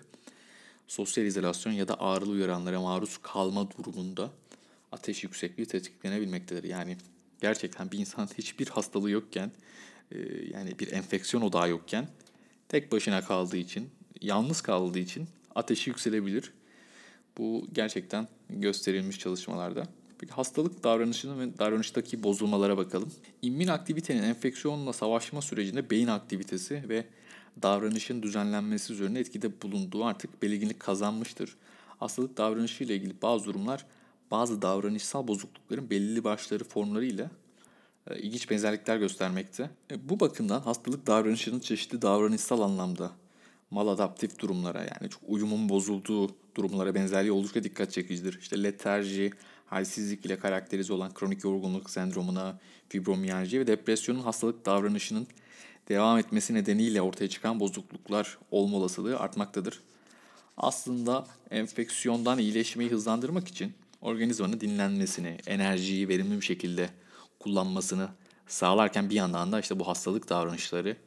Sosyal 0.87 1.27
izolasyon 1.27 1.73
ya 1.73 1.87
da 1.87 2.01
ağrılı 2.01 2.31
uyaranlara 2.31 2.81
maruz 2.81 3.17
kalma 3.17 3.69
durumunda 3.71 4.29
ateş 4.91 5.23
yüksekliği 5.23 5.67
tetiklenebilmektedir. 5.67 6.63
Yani 6.63 6.97
gerçekten 7.41 7.91
bir 7.91 7.97
insan 7.97 8.29
hiçbir 8.37 8.67
hastalığı 8.67 9.11
yokken, 9.11 9.51
e, 10.11 10.17
yani 10.53 10.79
bir 10.79 10.91
enfeksiyon 10.91 11.43
odağı 11.43 11.69
yokken 11.69 12.07
tek 12.71 12.91
başına 12.91 13.21
kaldığı 13.21 13.57
için, 13.57 13.89
yalnız 14.21 14.61
kaldığı 14.61 14.99
için 14.99 15.27
ateşi 15.55 15.89
yükselebilir. 15.89 16.53
Bu 17.37 17.67
gerçekten 17.73 18.27
gösterilmiş 18.49 19.19
çalışmalarda. 19.19 19.87
Peki 20.19 20.33
hastalık 20.33 20.83
davranışının 20.83 21.39
ve 21.39 21.57
davranıştaki 21.57 22.23
bozulmalara 22.23 22.77
bakalım. 22.77 23.11
İmmün 23.41 23.67
aktivitenin 23.67 24.23
enfeksiyonla 24.23 24.93
savaşma 24.93 25.41
sürecinde 25.41 25.89
beyin 25.89 26.07
aktivitesi 26.07 26.89
ve 26.89 27.05
davranışın 27.61 28.23
düzenlenmesi 28.23 28.93
üzerine 28.93 29.19
etkide 29.19 29.61
bulunduğu 29.61 30.05
artık 30.05 30.41
belirginlik 30.41 30.79
kazanmıştır. 30.79 31.55
Hastalık 31.99 32.37
davranışı 32.37 32.83
ile 32.83 32.95
ilgili 32.95 33.21
bazı 33.21 33.45
durumlar 33.45 33.85
bazı 34.31 34.61
davranışsal 34.61 35.27
bozuklukların 35.27 35.89
belirli 35.89 36.23
başları 36.23 36.63
formlarıyla 36.63 37.25
e, 37.25 37.29
ilginç 38.15 38.49
benzerlikler 38.49 38.97
göstermekte. 38.97 39.69
E, 39.91 40.09
bu 40.09 40.19
bakımdan 40.19 40.61
hastalık 40.61 41.07
davranışının 41.07 41.59
çeşitli 41.59 42.01
davranışsal 42.01 42.61
anlamda 42.61 43.11
maladaptif 43.71 44.39
durumlara 44.39 44.79
yani 44.79 45.09
çok 45.09 45.21
uyumun 45.27 45.69
bozulduğu 45.69 46.35
durumlara 46.55 46.95
benzerliği 46.95 47.31
oldukça 47.31 47.63
dikkat 47.63 47.91
çekicidir. 47.91 48.39
İşte 48.41 48.63
letarji, 48.63 49.31
halsizlik 49.65 50.25
ile 50.25 50.39
karakterize 50.39 50.93
olan 50.93 51.13
kronik 51.13 51.43
yorgunluk 51.43 51.89
sendromuna, 51.89 52.59
fibromiyalji 52.89 53.59
ve 53.59 53.67
depresyonun 53.67 54.19
hastalık 54.19 54.65
davranışının 54.65 55.27
devam 55.89 56.17
etmesi 56.17 56.53
nedeniyle 56.53 57.01
ortaya 57.01 57.29
çıkan 57.29 57.59
bozukluklar 57.59 58.37
olma 58.51 58.77
olasılığı 58.77 59.19
artmaktadır. 59.19 59.81
Aslında 60.57 61.27
enfeksiyondan 61.51 62.39
iyileşmeyi 62.39 62.91
hızlandırmak 62.91 63.47
için 63.47 63.73
organizmanın 64.01 64.59
dinlenmesini, 64.59 65.37
enerjiyi 65.47 66.07
verimli 66.07 66.35
bir 66.35 66.45
şekilde 66.45 66.89
kullanmasını 67.41 68.09
sağlarken 68.47 69.09
bir 69.09 69.15
yandan 69.15 69.51
da 69.51 69.59
işte 69.59 69.79
bu 69.79 69.87
hastalık 69.87 70.29
davranışları 70.29 70.97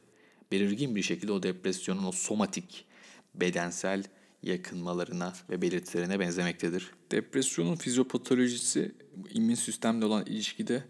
belirgin 0.51 0.95
bir 0.95 1.01
şekilde 1.01 1.31
o 1.31 1.43
depresyonun 1.43 2.05
o 2.05 2.11
somatik, 2.11 2.85
bedensel 3.35 4.03
yakınmalarına 4.43 5.33
ve 5.49 5.61
belirtilerine 5.61 6.19
benzemektedir. 6.19 6.91
Depresyonun 7.11 7.75
fizyopatolojisi 7.75 8.91
immün 9.33 9.55
sistemle 9.55 10.05
olan 10.05 10.25
ilişkide 10.25 10.83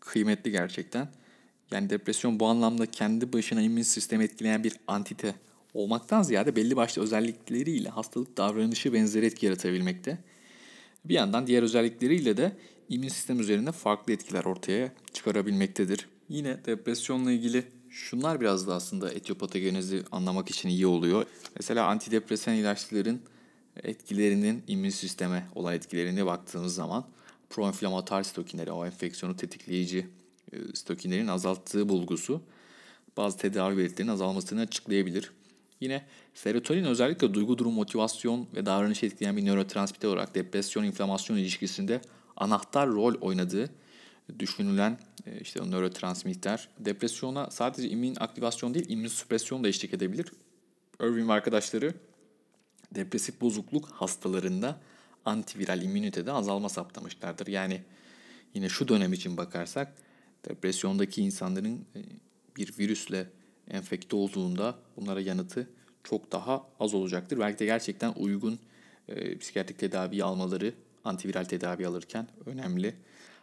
kıymetli 0.00 0.50
gerçekten. 0.50 1.08
Yani 1.70 1.90
depresyon 1.90 2.40
bu 2.40 2.46
anlamda 2.46 2.86
kendi 2.86 3.32
başına 3.32 3.62
immün 3.62 3.82
sistemi 3.82 4.24
etkileyen 4.24 4.64
bir 4.64 4.72
antite 4.86 5.34
olmaktan 5.74 6.22
ziyade 6.22 6.56
belli 6.56 6.76
başlı 6.76 7.02
özellikleriyle 7.02 7.88
hastalık 7.88 8.36
davranışı 8.36 8.92
benzeri 8.92 9.26
etki 9.26 9.46
yaratabilmekte. 9.46 10.18
Bir 11.04 11.14
yandan 11.14 11.46
diğer 11.46 11.62
özellikleriyle 11.62 12.36
de 12.36 12.52
immün 12.90 13.08
sistem 13.08 13.40
üzerinde 13.40 13.72
farklı 13.72 14.12
etkiler 14.12 14.44
ortaya 14.44 14.92
çıkarabilmektedir. 15.12 16.08
Yine 16.28 16.64
depresyonla 16.66 17.32
ilgili 17.32 17.64
şunlar 17.90 18.40
biraz 18.40 18.66
da 18.66 18.74
aslında 18.74 19.12
etiyopatogenezi 19.12 20.02
anlamak 20.12 20.50
için 20.50 20.68
iyi 20.68 20.86
oluyor. 20.86 21.26
Mesela 21.56 21.86
antidepresan 21.86 22.54
ilaçların 22.54 23.20
etkilerinin 23.82 24.62
immün 24.68 24.90
sisteme 24.90 25.46
olan 25.54 25.74
etkilerine 25.74 26.26
baktığımız 26.26 26.74
zaman 26.74 27.04
proinflamatuar 27.50 28.22
sitokinleri, 28.22 28.72
o 28.72 28.86
enfeksiyonu 28.86 29.36
tetikleyici 29.36 30.06
e, 30.52 30.56
sitokinlerin 30.74 31.28
azalttığı 31.28 31.88
bulgusu 31.88 32.42
bazı 33.16 33.38
tedavi 33.38 33.76
belirtilerinin 33.76 34.12
azalmasını 34.12 34.60
açıklayabilir. 34.60 35.30
Yine 35.80 36.04
serotonin 36.34 36.84
özellikle 36.84 37.34
duygu 37.34 37.58
durum, 37.58 37.72
motivasyon 37.72 38.46
ve 38.54 38.66
davranışı 38.66 39.06
etkileyen 39.06 39.36
bir 39.36 39.46
nörotransmitter 39.46 40.08
olarak 40.08 40.34
depresyon, 40.34 40.84
inflamasyon 40.84 41.36
ilişkisinde 41.36 42.00
anahtar 42.40 42.88
rol 42.88 43.14
oynadığı 43.20 43.70
düşünülen 44.38 44.98
e, 45.26 45.40
işte 45.40 45.62
o 45.62 45.70
nörotransmitter 45.70 46.68
depresyona 46.78 47.50
sadece 47.50 47.88
immün 47.88 48.16
aktivasyon 48.20 48.74
değil 48.74 48.86
immün 48.88 49.08
süpresyon 49.08 49.64
da 49.64 49.68
eşlik 49.68 49.94
edebilir. 49.94 50.32
Irving 51.00 51.28
ve 51.28 51.32
arkadaşları 51.32 51.94
depresif 52.94 53.40
bozukluk 53.40 53.88
hastalarında 53.88 54.80
antiviral 55.24 55.82
immünitede 55.82 56.32
azalma 56.32 56.68
saptamışlardır. 56.68 57.46
Yani 57.46 57.82
yine 58.54 58.68
şu 58.68 58.88
dönem 58.88 59.12
için 59.12 59.36
bakarsak 59.36 59.94
depresyondaki 60.48 61.22
insanların 61.22 61.86
e, 61.96 62.00
bir 62.56 62.78
virüsle 62.78 63.30
enfekte 63.70 64.16
olduğunda 64.16 64.78
bunlara 64.96 65.20
yanıtı 65.20 65.70
çok 66.04 66.32
daha 66.32 66.66
az 66.80 66.94
olacaktır. 66.94 67.38
Belki 67.38 67.58
de 67.58 67.64
gerçekten 67.64 68.12
uygun 68.16 68.58
e, 69.08 69.38
psikiyatrik 69.38 69.78
tedavi 69.78 70.24
almaları 70.24 70.74
antiviral 71.04 71.44
tedavi 71.44 71.86
alırken 71.86 72.28
önemli. 72.46 72.94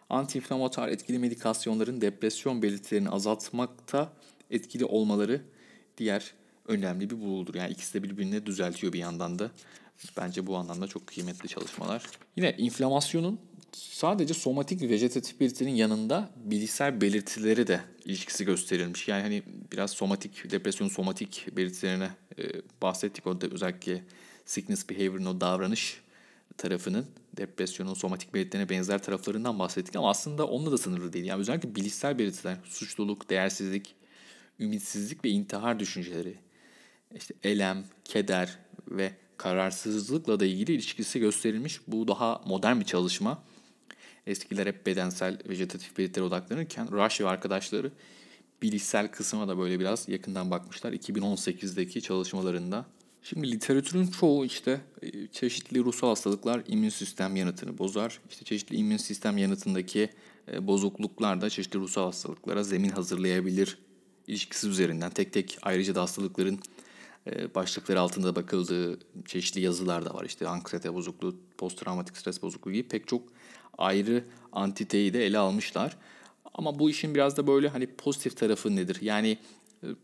Antiinflamatuar 0.10 0.90
etkili 0.90 1.20
medikasyonların 1.20 2.02
depresyon 2.02 2.62
belirtilerini 2.62 3.10
azaltmakta 3.10 4.14
etkili 4.52 4.86
olmaları 4.86 5.42
diğer 5.98 6.34
önemli 6.68 7.10
bir 7.10 7.20
bulgudur. 7.20 7.56
Yani 7.56 7.72
ikisi 7.72 7.94
de 7.94 8.04
birbirini 8.04 8.46
düzeltiyor 8.46 8.94
bir 8.94 9.00
yandan 9.00 9.40
da. 9.40 9.52
Bence 10.18 10.48
bu 10.48 10.58
anlamda 10.58 10.88
çok 10.88 11.08
kıymetli 11.08 11.50
çalışmalar. 11.50 12.04
Yine 12.36 12.56
inflamasyonun 12.58 13.40
sadece 13.74 14.34
somatik 14.34 14.82
ve 14.82 14.90
vejetatif 14.90 15.40
belirtilerin 15.40 15.76
yanında 15.76 16.30
bilişsel 16.36 17.02
belirtileri 17.02 17.68
de 17.68 17.82
ilişkisi 18.06 18.46
gösterilmiş. 18.46 19.08
Yani 19.08 19.22
hani 19.22 19.44
biraz 19.72 19.92
somatik, 19.92 20.52
depresyon 20.52 20.88
somatik 20.88 21.48
belirtilerine 21.58 22.10
e, 22.40 22.44
bahsettik. 22.82 23.28
O 23.28 23.42
da 23.42 23.48
özellikle 23.48 24.04
sickness 24.46 24.90
behavior'ın 24.90 25.26
o 25.26 25.42
davranış 25.42 26.02
tarafının 26.58 27.06
depresyonun 27.38 27.94
somatik 27.94 28.34
belirtilerine 28.34 28.70
benzer 28.70 29.03
taraflarından 29.03 29.60
bahsettik 29.60 29.96
ama 29.96 30.10
aslında 30.10 30.48
onunla 30.48 30.72
da 30.72 30.77
sınırlı 30.77 31.13
değil. 31.13 31.25
Yani 31.25 31.39
özellikle 31.39 31.75
bilişsel 31.75 32.20
belirtiler, 32.20 32.58
suçluluk, 32.63 33.29
değersizlik, 33.29 33.96
ümitsizlik 34.60 35.25
ve 35.25 35.29
intihar 35.29 35.79
düşünceleri, 35.79 36.36
işte 37.15 37.34
elem, 37.44 37.86
keder 38.06 38.60
ve 38.88 39.12
kararsızlıkla 39.38 40.39
da 40.39 40.46
ilgili 40.46 40.72
ilişkisi 40.72 41.20
gösterilmiş. 41.20 41.82
Bu 41.88 42.08
daha 42.08 42.41
modern 42.46 42.79
bir 42.79 42.86
çalışma. 42.86 43.44
Eskiler 44.27 44.67
hep 44.67 44.86
bedensel, 44.86 45.38
vejetatif 45.50 45.98
belirtilere 45.98 46.27
odaklanırken 46.27 46.91
Rush 46.91 47.22
ve 47.22 47.27
arkadaşları 47.27 47.91
bilişsel 48.62 49.12
kısma 49.12 49.48
da 49.48 49.58
böyle 49.58 49.79
biraz 49.79 50.10
yakından 50.10 50.51
bakmışlar 50.51 50.94
2018'deki 50.94 52.01
çalışmalarında. 52.01 52.86
Şimdi 53.29 53.51
literatürün 53.51 54.07
çoğu 54.07 54.46
işte 54.46 54.81
e, 55.01 55.27
çeşitli 55.27 55.79
ruhsal 55.79 56.07
hastalıklar 56.07 56.63
immün 56.67 56.89
sistem 56.89 57.36
yanıtını 57.36 57.77
bozar. 57.77 58.19
İşte 58.29 58.46
çeşitli 58.46 58.75
immün 58.75 58.98
sistem 58.98 59.38
yanıtındaki 59.38 60.10
e, 60.51 60.67
bozukluklar 60.67 61.41
da 61.41 61.50
çeşitli 61.50 61.79
ruhsal 61.79 62.05
hastalıklara 62.05 62.63
zemin 62.63 62.89
hazırlayabilir. 62.89 63.77
İlişkisi 64.27 64.67
üzerinden 64.67 65.10
tek 65.10 65.34
tek 65.34 65.57
ayrıca 65.62 65.96
da 65.96 66.01
hastalıkların 66.01 66.60
e, 67.27 67.55
başlıkları 67.55 68.00
altında 68.00 68.36
bakıldığı 68.36 69.00
çeşitli 69.25 69.62
yazılar 69.62 70.05
da 70.05 70.13
var. 70.13 70.25
İşte 70.25 70.48
anksiyete 70.48 70.93
bozukluğu, 70.93 71.36
posttraumatik 71.57 72.17
stres 72.17 72.41
bozukluğu 72.41 72.72
gibi 72.72 72.88
pek 72.88 73.07
çok 73.07 73.24
ayrı 73.77 74.24
antiteyi 74.51 75.13
de 75.13 75.25
ele 75.25 75.38
almışlar. 75.38 75.98
Ama 76.53 76.79
bu 76.79 76.89
işin 76.89 77.15
biraz 77.15 77.38
da 77.38 77.48
böyle 77.48 77.67
hani 77.69 77.88
pozitif 77.88 78.38
tarafı 78.38 78.75
nedir? 78.75 78.98
Yani 79.01 79.38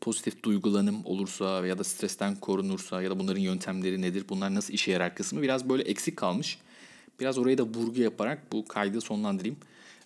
pozitif 0.01 0.43
duygulanım 0.43 1.05
olursa 1.05 1.67
ya 1.67 1.77
da 1.77 1.83
stresten 1.83 2.35
korunursa 2.35 3.01
ya 3.01 3.09
da 3.09 3.19
bunların 3.19 3.41
yöntemleri 3.41 4.01
nedir? 4.01 4.25
Bunlar 4.29 4.55
nasıl 4.55 4.73
işe 4.73 4.91
yarar 4.91 5.15
kısmı 5.15 5.41
biraz 5.41 5.69
böyle 5.69 5.83
eksik 5.83 6.17
kalmış. 6.17 6.59
Biraz 7.19 7.37
oraya 7.37 7.57
da 7.57 7.63
vurgu 7.63 8.01
yaparak 8.01 8.51
bu 8.51 8.65
kaydı 8.65 9.01
sonlandırayım. 9.01 9.57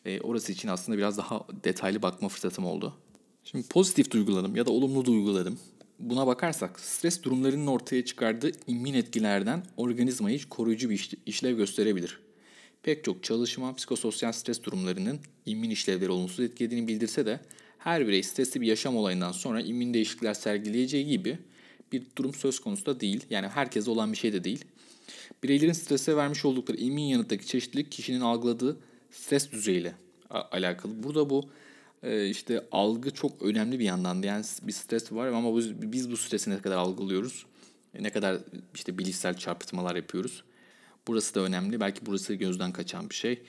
E, 0.05 0.21
orası 0.21 0.51
için 0.51 0.67
aslında 0.67 0.97
biraz 0.97 1.17
daha 1.17 1.45
detaylı 1.63 2.01
bakma 2.01 2.29
fırsatım 2.29 2.65
oldu. 2.65 2.93
Şimdi 3.43 3.67
pozitif 3.67 4.11
duygulanım 4.11 4.55
ya 4.55 4.65
da 4.65 4.71
olumlu 4.71 5.05
duygulanım 5.05 5.59
buna 5.99 6.27
bakarsak 6.27 6.79
stres 6.79 7.23
durumlarının 7.23 7.67
ortaya 7.67 8.05
çıkardığı 8.05 8.51
immün 8.67 8.93
etkilerden 8.93 9.63
organizmayı 9.77 10.49
koruyucu 10.49 10.89
bir 10.89 11.09
işlev 11.25 11.57
gösterebilir. 11.57 12.19
Pek 12.83 13.03
çok 13.03 13.23
çalışma 13.23 13.75
psikososyal 13.75 14.31
stres 14.31 14.63
durumlarının 14.63 15.19
immün 15.45 15.69
işlevleri 15.69 16.11
olumsuz 16.11 16.39
etkilediğini 16.39 16.87
bildirse 16.87 17.25
de 17.25 17.39
her 17.87 18.07
birey 18.07 18.23
stresli 18.23 18.61
bir 18.61 18.67
yaşam 18.67 18.95
olayından 18.95 19.31
sonra 19.31 19.61
immün 19.61 19.93
değişiklikler 19.93 20.33
sergileyeceği 20.33 21.07
gibi 21.07 21.37
bir 21.91 22.03
durum 22.15 22.33
söz 22.33 22.59
konusu 22.59 22.85
da 22.85 22.99
değil. 22.99 23.25
Yani 23.29 23.47
herkese 23.47 23.91
olan 23.91 24.11
bir 24.11 24.17
şey 24.17 24.33
de 24.33 24.43
değil. 24.43 24.65
Bireylerin 25.43 25.73
strese 25.73 26.15
vermiş 26.15 26.45
oldukları 26.45 26.77
immün 26.77 27.01
yanıttaki 27.01 27.47
çeşitlilik 27.47 27.91
kişinin 27.91 28.21
algıladığı 28.21 28.77
stres 29.11 29.51
düzeyiyle 29.51 29.95
alakalı. 30.29 31.03
Burada 31.03 31.29
bu 31.29 31.49
e, 32.03 32.29
işte 32.29 32.65
algı 32.71 33.11
çok 33.11 33.41
önemli 33.41 33.79
bir 33.79 33.85
yandan. 33.85 34.21
Yani 34.21 34.45
bir 34.61 34.73
stres 34.73 35.11
var 35.11 35.27
ama 35.27 35.57
biz 35.81 36.11
bu 36.11 36.17
stresi 36.17 36.49
ne 36.49 36.61
kadar 36.61 36.77
algılıyoruz? 36.77 37.45
Ne 37.99 38.09
kadar 38.09 38.37
işte 38.75 38.97
bilişsel 38.97 39.37
çarpıtmalar 39.37 39.95
yapıyoruz? 39.95 40.43
Burası 41.07 41.35
da 41.35 41.39
önemli. 41.39 41.79
Belki 41.79 42.05
burası 42.05 42.33
gözden 42.33 42.71
kaçan 42.71 43.09
bir 43.09 43.15
şey. 43.15 43.41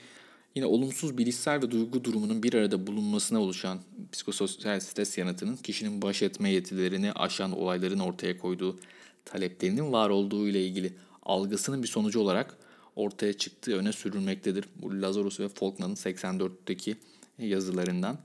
Yine 0.59 0.67
olumsuz 0.67 1.19
bilişsel 1.19 1.63
ve 1.63 1.71
duygu 1.71 2.05
durumunun 2.05 2.43
bir 2.43 2.55
arada 2.55 2.87
bulunmasına 2.87 3.41
oluşan 3.41 3.81
psikososyal 4.13 4.81
stres 4.81 5.19
yanıtının 5.19 5.57
kişinin 5.57 6.03
baş 6.03 6.23
etme 6.23 6.51
yetilerini 6.51 7.13
aşan 7.13 7.53
olayların 7.53 7.99
ortaya 7.99 8.39
koyduğu 8.39 8.81
taleplerinin 9.25 9.93
var 9.93 10.11
olduğu 10.11 10.49
ile 10.49 10.67
ilgili 10.67 10.93
algısının 11.23 11.83
bir 11.83 11.89
sonucu 11.89 12.21
olarak 12.21 12.57
ortaya 12.97 13.33
çıktığı 13.33 13.77
öne 13.77 13.93
sürülmektedir. 13.93 14.65
Bu 14.77 15.03
Lazarus 15.03 15.41
ve 15.41 15.49
Faulkner'ın 15.49 15.95
84'teki 15.95 16.97
yazılarından. 17.39 18.19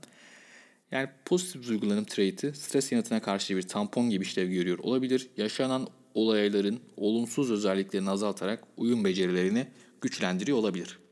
Yani 0.90 1.08
pozitif 1.24 1.68
duygulanım 1.68 2.04
traiti 2.04 2.52
stres 2.54 2.92
yanıtına 2.92 3.22
karşı 3.22 3.56
bir 3.56 3.62
tampon 3.62 4.10
gibi 4.10 4.24
işlev 4.24 4.50
görüyor 4.50 4.78
olabilir. 4.78 5.28
Yaşanan 5.36 5.88
olayların 6.14 6.80
olumsuz 6.96 7.50
özelliklerini 7.50 8.10
azaltarak 8.10 8.64
uyum 8.76 9.04
becerilerini 9.04 9.66
güçlendiriyor 10.00 10.58
olabilir. 10.58 11.03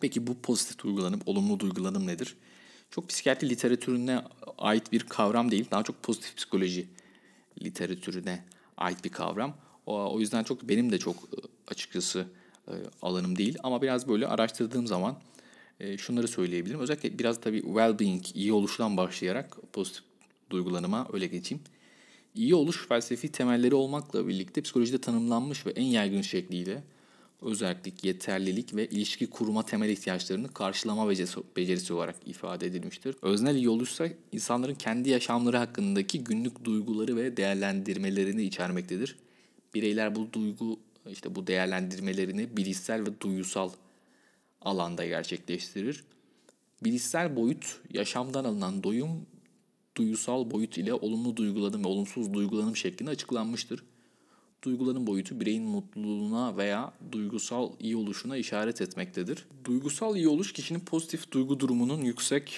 Peki 0.00 0.26
bu 0.26 0.38
pozitif 0.38 0.78
duygulanım, 0.78 1.20
olumlu 1.26 1.60
duygulanım 1.60 2.06
nedir? 2.06 2.36
Çok 2.90 3.08
psikiyatri 3.08 3.50
literatürüne 3.50 4.22
ait 4.58 4.92
bir 4.92 5.00
kavram 5.00 5.50
değil. 5.50 5.66
Daha 5.70 5.82
çok 5.82 6.02
pozitif 6.02 6.36
psikoloji 6.36 6.88
literatürüne 7.62 8.44
ait 8.76 9.04
bir 9.04 9.10
kavram. 9.10 9.56
O, 9.86 10.20
yüzden 10.20 10.44
çok 10.44 10.68
benim 10.68 10.92
de 10.92 10.98
çok 10.98 11.16
açıkçası 11.68 12.26
alanım 13.02 13.38
değil. 13.38 13.58
Ama 13.62 13.82
biraz 13.82 14.08
böyle 14.08 14.26
araştırdığım 14.26 14.86
zaman 14.86 15.18
e, 15.80 15.98
şunları 15.98 16.28
söyleyebilirim. 16.28 16.80
Özellikle 16.80 17.18
biraz 17.18 17.40
tabii 17.40 17.60
well-being, 17.60 18.34
iyi 18.34 18.52
oluştan 18.52 18.96
başlayarak 18.96 19.56
pozitif 19.72 20.02
duygulanıma 20.50 21.08
öyle 21.12 21.26
geçeyim. 21.26 21.64
İyi 22.34 22.54
oluş 22.54 22.86
felsefi 22.88 23.32
temelleri 23.32 23.74
olmakla 23.74 24.28
birlikte 24.28 24.62
psikolojide 24.62 25.00
tanımlanmış 25.00 25.66
ve 25.66 25.70
en 25.70 25.84
yaygın 25.84 26.22
şekliyle 26.22 26.82
özellik, 27.42 28.04
yeterlilik 28.04 28.74
ve 28.74 28.88
ilişki 28.88 29.26
kurma 29.30 29.62
temel 29.62 29.88
ihtiyaçlarını 29.88 30.48
karşılama 30.48 31.08
becerisi, 31.56 31.92
olarak 31.92 32.16
ifade 32.26 32.66
edilmiştir. 32.66 33.16
Öznel 33.22 33.56
iyi 33.56 33.68
oluşsa 33.68 34.08
insanların 34.32 34.74
kendi 34.74 35.10
yaşamları 35.10 35.56
hakkındaki 35.56 36.24
günlük 36.24 36.64
duyguları 36.64 37.16
ve 37.16 37.36
değerlendirmelerini 37.36 38.42
içermektedir. 38.42 39.16
Bireyler 39.74 40.14
bu 40.14 40.32
duygu 40.32 40.80
işte 41.10 41.34
bu 41.34 41.46
değerlendirmelerini 41.46 42.56
bilişsel 42.56 43.06
ve 43.06 43.20
duyusal 43.20 43.70
alanda 44.62 45.06
gerçekleştirir. 45.06 46.04
Bilişsel 46.84 47.36
boyut 47.36 47.80
yaşamdan 47.92 48.44
alınan 48.44 48.82
doyum 48.82 49.26
duyusal 49.96 50.50
boyut 50.50 50.78
ile 50.78 50.94
olumlu 50.94 51.36
duygulanım 51.36 51.84
ve 51.84 51.88
olumsuz 51.88 52.34
duygulanım 52.34 52.76
şeklinde 52.76 53.10
açıklanmıştır. 53.10 53.84
Duyguların 54.62 55.06
boyutu 55.06 55.40
bireyin 55.40 55.64
mutluluğuna 55.64 56.56
veya 56.56 56.92
duygusal 57.12 57.72
iyi 57.80 57.96
oluşuna 57.96 58.36
işaret 58.36 58.80
etmektedir. 58.80 59.46
Duygusal 59.64 60.16
iyi 60.16 60.28
oluş 60.28 60.52
kişinin 60.52 60.80
pozitif 60.80 61.32
duygu 61.32 61.60
durumunun 61.60 62.02
yüksek, 62.02 62.52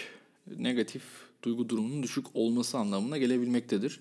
negatif 0.58 1.02
duygu 1.42 1.68
durumunun 1.68 2.02
düşük 2.02 2.26
olması 2.34 2.78
anlamına 2.78 3.18
gelebilmektedir. 3.18 4.00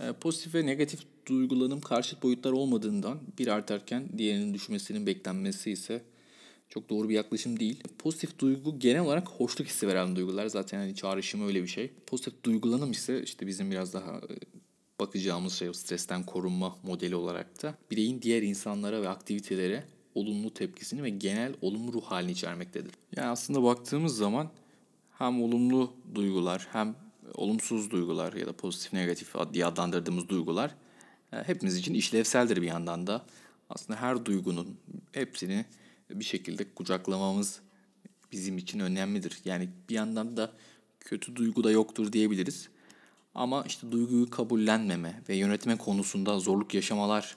E, 0.00 0.12
pozitif 0.12 0.54
ve 0.54 0.66
negatif 0.66 1.00
duygulanım 1.26 1.80
karşıt 1.80 2.22
boyutlar 2.22 2.52
olmadığından 2.52 3.20
bir 3.38 3.46
artarken 3.46 4.08
diğerinin 4.18 4.54
düşmesinin 4.54 5.06
beklenmesi 5.06 5.70
ise 5.70 6.02
çok 6.68 6.90
doğru 6.90 7.08
bir 7.08 7.14
yaklaşım 7.14 7.60
değil. 7.60 7.82
Pozitif 7.98 8.38
duygu 8.38 8.78
genel 8.78 9.00
olarak 9.00 9.28
hoşluk 9.28 9.66
hissi 9.66 9.88
veren 9.88 10.16
duygular. 10.16 10.46
Zaten 10.46 10.78
hani 10.78 10.94
çağrışımı 10.94 11.46
öyle 11.46 11.62
bir 11.62 11.68
şey. 11.68 11.90
Pozitif 12.06 12.44
duygulanım 12.44 12.90
ise 12.90 13.22
işte 13.22 13.46
bizim 13.46 13.70
biraz 13.70 13.94
daha 13.94 14.10
e, 14.10 14.34
bakacağımız 15.00 15.52
şey 15.54 15.74
stresten 15.74 16.22
korunma 16.22 16.78
modeli 16.82 17.16
olarak 17.16 17.62
da 17.62 17.74
bireyin 17.90 18.22
diğer 18.22 18.42
insanlara 18.42 19.02
ve 19.02 19.08
aktivitelere 19.08 19.84
olumlu 20.14 20.54
tepkisini 20.54 21.02
ve 21.02 21.10
genel 21.10 21.54
olumlu 21.60 21.92
ruh 21.92 22.04
halini 22.04 22.32
içermektedir. 22.32 22.92
Yani 23.16 23.28
aslında 23.28 23.62
baktığımız 23.62 24.16
zaman 24.16 24.50
hem 25.18 25.42
olumlu 25.42 25.92
duygular 26.14 26.68
hem 26.72 26.96
olumsuz 27.34 27.90
duygular 27.90 28.32
ya 28.32 28.46
da 28.46 28.52
pozitif 28.52 28.92
negatif 28.92 29.34
diye 29.52 29.66
adlandırdığımız 29.66 30.28
duygular 30.28 30.74
e, 31.32 31.36
hepimiz 31.36 31.76
için 31.76 31.94
işlevseldir 31.94 32.62
bir 32.62 32.66
yandan 32.66 33.06
da. 33.06 33.26
Aslında 33.70 34.00
her 34.00 34.24
duygunun 34.24 34.76
hepsini 35.12 35.64
bir 36.10 36.24
şekilde 36.24 36.74
kucaklamamız 36.74 37.60
bizim 38.32 38.58
için 38.58 38.80
önemlidir. 38.80 39.38
Yani 39.44 39.68
bir 39.88 39.94
yandan 39.94 40.36
da 40.36 40.52
kötü 41.00 41.36
duygu 41.36 41.64
da 41.64 41.70
yoktur 41.70 42.12
diyebiliriz. 42.12 42.68
Ama 43.34 43.64
işte 43.66 43.92
duyguyu 43.92 44.30
kabullenmeme 44.30 45.22
ve 45.28 45.36
yönetme 45.36 45.76
konusunda 45.76 46.38
zorluk 46.38 46.74
yaşamalar 46.74 47.36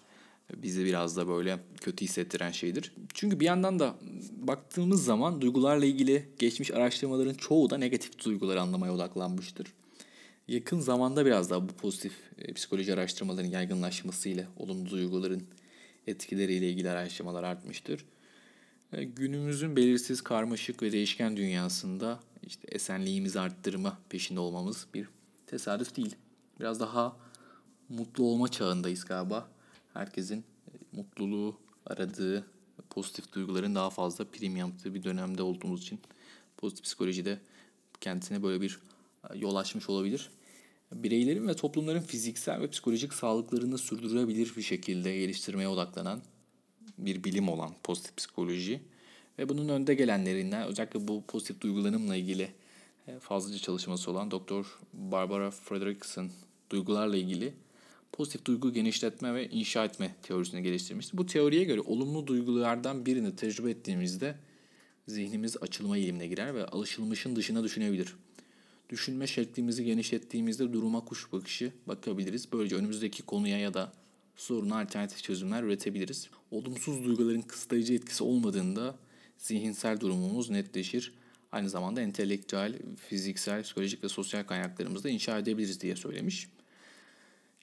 bizi 0.55 0.85
biraz 0.85 1.17
da 1.17 1.27
böyle 1.27 1.59
kötü 1.81 2.05
hissettiren 2.05 2.51
şeydir. 2.51 2.91
Çünkü 3.13 3.39
bir 3.39 3.45
yandan 3.45 3.79
da 3.79 3.95
baktığımız 4.31 5.05
zaman 5.05 5.41
duygularla 5.41 5.85
ilgili 5.85 6.29
geçmiş 6.39 6.71
araştırmaların 6.71 7.33
çoğu 7.33 7.69
da 7.69 7.77
negatif 7.77 8.25
duyguları 8.25 8.61
anlamaya 8.61 8.93
odaklanmıştır. 8.93 9.73
Yakın 10.47 10.79
zamanda 10.79 11.25
biraz 11.25 11.49
daha 11.49 11.69
bu 11.69 11.73
pozitif 11.73 12.13
e, 12.37 12.53
psikoloji 12.53 12.93
araştırmalarının 12.93 13.51
yaygınlaşmasıyla 13.51 14.47
olumlu 14.57 14.89
duyguların 14.89 15.43
etkileriyle 16.07 16.69
ilgili 16.69 16.89
araştırmalar 16.89 17.43
artmıştır. 17.43 18.05
E, 18.93 19.03
günümüzün 19.03 19.75
belirsiz, 19.75 20.21
karmaşık 20.21 20.83
ve 20.83 20.91
değişken 20.91 21.37
dünyasında 21.37 22.19
işte 22.43 22.67
esenliğimizi 22.71 23.39
arttırma 23.39 23.97
peşinde 24.09 24.39
olmamız 24.39 24.87
bir 24.93 25.07
tesadüf 25.47 25.95
değil. 25.95 26.15
Biraz 26.59 26.79
daha 26.79 27.17
mutlu 27.89 28.23
olma 28.23 28.47
çağındayız 28.47 29.05
galiba. 29.05 29.47
Herkesin 29.93 30.39
e, 30.39 30.71
mutluluğu 30.91 31.59
aradığı, 31.85 32.45
pozitif 32.89 33.33
duyguların 33.33 33.75
daha 33.75 33.89
fazla 33.89 34.25
prim 34.25 34.57
yaptığı 34.57 34.93
bir 34.93 35.03
dönemde 35.03 35.43
olduğumuz 35.43 35.81
için 35.81 35.99
pozitif 36.57 36.85
psikolojide 36.85 37.39
kendisine 38.01 38.43
böyle 38.43 38.61
bir 38.61 38.79
e, 39.29 39.37
yol 39.37 39.55
açmış 39.55 39.89
olabilir. 39.89 40.31
Bireylerin 40.93 41.47
ve 41.47 41.55
toplumların 41.55 42.01
fiziksel 42.01 42.61
ve 42.61 42.69
psikolojik 42.69 43.13
sağlıklarını 43.13 43.77
sürdürülebilir 43.77 44.53
bir 44.57 44.61
şekilde 44.61 45.17
geliştirmeye 45.17 45.67
odaklanan 45.67 46.21
bir 46.97 47.23
bilim 47.23 47.49
olan 47.49 47.71
pozitif 47.83 48.17
psikoloji 48.17 48.81
ve 49.39 49.49
bunun 49.49 49.69
önde 49.69 49.93
gelenlerinden 49.93 50.67
özellikle 50.67 51.07
bu 51.07 51.23
pozitif 51.27 51.61
duygulanımla 51.61 52.15
ilgili 52.15 52.51
fazlaca 53.19 53.57
çalışması 53.57 54.11
olan 54.11 54.31
Doktor 54.31 54.79
Barbara 54.93 55.51
Fredrickson 55.51 56.31
duygularla 56.69 57.17
ilgili 57.17 57.53
pozitif 58.11 58.45
duygu 58.45 58.73
genişletme 58.73 59.33
ve 59.33 59.49
inşa 59.49 59.85
etme 59.85 60.15
teorisini 60.23 60.63
geliştirmişti. 60.63 61.17
Bu 61.17 61.25
teoriye 61.25 61.63
göre 61.63 61.81
olumlu 61.81 62.27
duygulardan 62.27 63.05
birini 63.05 63.35
tecrübe 63.35 63.71
ettiğimizde 63.71 64.35
zihnimiz 65.07 65.57
açılma 65.61 65.97
eğilimine 65.97 66.27
girer 66.27 66.55
ve 66.55 66.65
alışılmışın 66.65 67.35
dışına 67.35 67.63
düşünebilir. 67.63 68.15
düşünme 68.89 69.27
şeklimizi 69.27 69.85
genişlettiğimizde 69.85 70.73
duruma 70.73 71.05
kuş 71.05 71.33
bakışı 71.33 71.71
bakabiliriz. 71.87 72.51
Böylece 72.53 72.75
önümüzdeki 72.75 73.23
konuya 73.23 73.57
ya 73.59 73.73
da 73.73 73.93
soruna 74.35 74.79
alternatif 74.79 75.23
çözümler 75.23 75.63
üretebiliriz. 75.63 76.29
Olumsuz 76.51 77.05
duyguların 77.05 77.41
kısıtlayıcı 77.41 77.93
etkisi 77.93 78.23
olmadığında 78.23 78.95
zihinsel 79.37 79.99
durumumuz 79.99 80.49
netleşir. 80.49 81.13
Aynı 81.57 81.69
zamanda 81.69 82.01
entelektüel, 82.01 82.73
fiziksel, 83.09 83.63
psikolojik 83.63 84.03
ve 84.03 84.09
sosyal 84.09 84.43
kaynaklarımızı 84.43 85.03
da 85.03 85.09
inşa 85.09 85.37
edebiliriz 85.37 85.81
diye 85.81 85.95
söylemiş. 85.95 86.47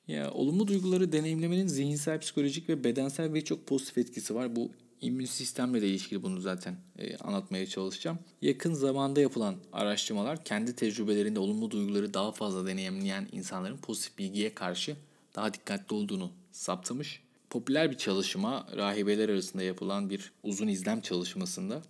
Ya 0.09 0.31
olumlu 0.31 0.69
duyguları 0.69 1.13
deneyimlemenin 1.13 1.67
zihinsel, 1.67 2.21
psikolojik 2.21 2.69
ve 2.69 2.85
bedensel 2.85 3.35
birçok 3.35 3.67
pozitif 3.67 3.99
etkisi 3.99 4.35
var. 4.35 4.57
Bu 4.57 4.71
immün 5.01 5.25
sistemle 5.25 5.83
de 5.83 5.89
ilişkili 5.89 6.23
bunu 6.23 6.41
zaten 6.41 6.77
e, 6.99 7.17
anlatmaya 7.17 7.67
çalışacağım. 7.67 8.19
Yakın 8.43 8.75
zamanda 8.75 9.21
yapılan 9.21 9.57
araştırmalar 9.73 10.45
kendi 10.45 10.77
tecrübelerinde 10.77 11.39
olumlu 11.39 11.71
duyguları 11.71 12.15
daha 12.15 12.33
fazla 12.33 12.67
deneyimleyen 12.67 13.29
insanların 13.33 13.77
pozitif 13.77 14.19
bilgiye 14.19 14.55
karşı 14.55 14.97
daha 15.37 15.55
dikkatli 15.55 15.95
olduğunu 15.95 16.31
saptamış. 16.53 17.23
Popüler 17.51 17.91
bir 17.91 17.99
çalışma, 17.99 18.67
rahibeler 18.77 19.29
arasında 19.29 19.63
yapılan 19.63 20.11
bir 20.11 20.33
uzun 20.43 20.69
izlem 20.69 21.01
çalışmasında 21.01 21.83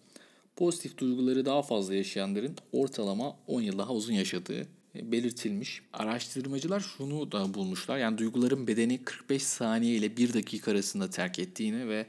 pozitif 0.57 0.99
duyguları 0.99 1.45
daha 1.45 1.63
fazla 1.63 1.95
yaşayanların 1.95 2.57
ortalama 2.73 3.37
10 3.47 3.61
yıl 3.61 3.79
daha 3.79 3.93
uzun 3.93 4.13
yaşadığı 4.13 4.67
e, 4.97 5.13
belirtilmiş. 5.13 5.83
Araştırmacılar 5.93 6.81
şunu 6.81 7.33
da 7.33 7.55
bulmuşlar. 7.55 7.99
Yani 7.99 8.19
duyguların 8.19 8.67
bedeni 8.67 9.05
45 9.05 9.43
saniye 9.43 9.95
ile 9.97 10.17
1 10.17 10.35
dakika 10.35 10.71
arasında 10.71 11.11
terk 11.11 11.39
ettiğini 11.39 11.89
ve 11.89 12.07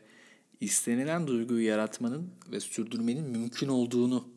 istenilen 0.61 1.27
duyguyu 1.27 1.65
yaratmanın 1.65 2.29
ve 2.51 2.59
sürdürmenin 2.59 3.23
mümkün 3.23 3.67
olduğunu 3.67 4.27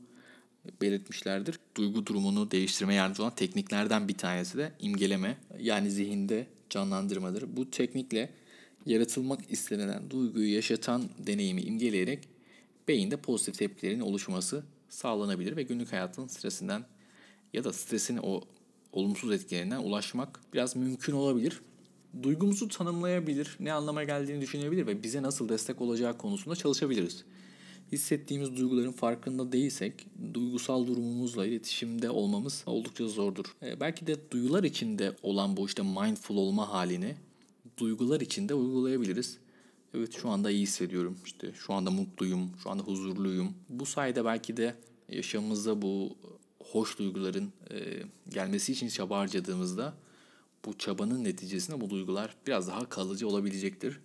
belirtmişlerdir. 0.80 1.58
Duygu 1.76 2.06
durumunu 2.06 2.50
değiştirme 2.50 2.94
yardımcı 2.94 3.22
olan 3.22 3.34
tekniklerden 3.34 4.08
bir 4.08 4.18
tanesi 4.18 4.58
de 4.58 4.72
imgeleme 4.80 5.36
yani 5.60 5.90
zihinde 5.90 6.46
canlandırmadır. 6.70 7.56
Bu 7.56 7.70
teknikle 7.70 8.30
yaratılmak 8.86 9.40
istenilen 9.50 10.10
duyguyu 10.10 10.54
yaşatan 10.54 11.04
deneyimi 11.18 11.60
imgeleyerek 11.60 12.37
beyinde 12.88 13.16
pozitif 13.16 13.58
tepkilerin 13.58 14.00
oluşması 14.00 14.64
sağlanabilir 14.88 15.56
ve 15.56 15.62
günlük 15.62 15.92
hayatın 15.92 16.26
stresinden 16.26 16.84
ya 17.52 17.64
da 17.64 17.72
stresin 17.72 18.18
o 18.22 18.40
olumsuz 18.92 19.32
etkilerinden 19.32 19.78
ulaşmak 19.78 20.40
biraz 20.54 20.76
mümkün 20.76 21.12
olabilir. 21.12 21.60
Duygumuzu 22.22 22.68
tanımlayabilir, 22.68 23.56
ne 23.60 23.72
anlama 23.72 24.04
geldiğini 24.04 24.40
düşünebilir 24.40 24.86
ve 24.86 25.02
bize 25.02 25.22
nasıl 25.22 25.48
destek 25.48 25.80
olacağı 25.80 26.18
konusunda 26.18 26.56
çalışabiliriz. 26.56 27.24
Hissettiğimiz 27.92 28.56
duyguların 28.56 28.92
farkında 28.92 29.52
değilsek, 29.52 30.06
duygusal 30.34 30.86
durumumuzla 30.86 31.46
iletişimde 31.46 32.10
olmamız 32.10 32.62
oldukça 32.66 33.08
zordur. 33.08 33.44
E, 33.62 33.80
belki 33.80 34.06
de 34.06 34.30
duyular 34.30 34.64
içinde 34.64 35.16
olan 35.22 35.56
bu 35.56 35.66
işte 35.66 35.82
mindful 35.82 36.36
olma 36.36 36.68
halini 36.68 37.16
duygular 37.78 38.20
içinde 38.20 38.54
uygulayabiliriz. 38.54 39.38
Evet 39.94 40.12
şu 40.20 40.28
anda 40.28 40.50
iyi 40.50 40.62
hissediyorum. 40.62 41.18
İşte 41.24 41.52
şu 41.54 41.72
anda 41.72 41.90
mutluyum, 41.90 42.50
şu 42.62 42.70
anda 42.70 42.82
huzurluyum. 42.82 43.54
Bu 43.68 43.86
sayede 43.86 44.24
belki 44.24 44.56
de 44.56 44.74
yaşamımıza 45.08 45.82
bu 45.82 46.16
hoş 46.64 46.98
duyguların 46.98 47.52
e, 47.70 48.02
gelmesi 48.28 48.72
için 48.72 48.88
çaba 48.88 49.18
harcadığımızda 49.18 49.94
bu 50.64 50.78
çabanın 50.78 51.24
neticesinde 51.24 51.80
bu 51.80 51.90
duygular 51.90 52.36
biraz 52.46 52.68
daha 52.68 52.88
kalıcı 52.88 53.28
olabilecektir. 53.28 54.00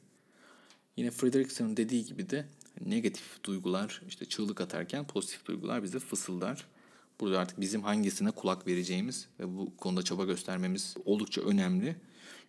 Yine 0.97 1.11
Frederickson'un 1.11 1.77
dediği 1.77 2.05
gibi 2.05 2.29
de 2.29 2.47
negatif 2.85 3.43
duygular 3.43 4.01
işte 4.07 4.25
çığlık 4.25 4.61
atarken 4.61 5.07
pozitif 5.07 5.45
duygular 5.45 5.83
bize 5.83 5.99
fısıldar. 5.99 6.65
Burada 7.19 7.39
artık 7.39 7.61
bizim 7.61 7.83
hangisine 7.83 8.31
kulak 8.31 8.67
vereceğimiz 8.67 9.27
ve 9.39 9.57
bu 9.57 9.77
konuda 9.77 10.03
çaba 10.03 10.25
göstermemiz 10.25 10.95
oldukça 11.05 11.41
önemli. 11.41 11.95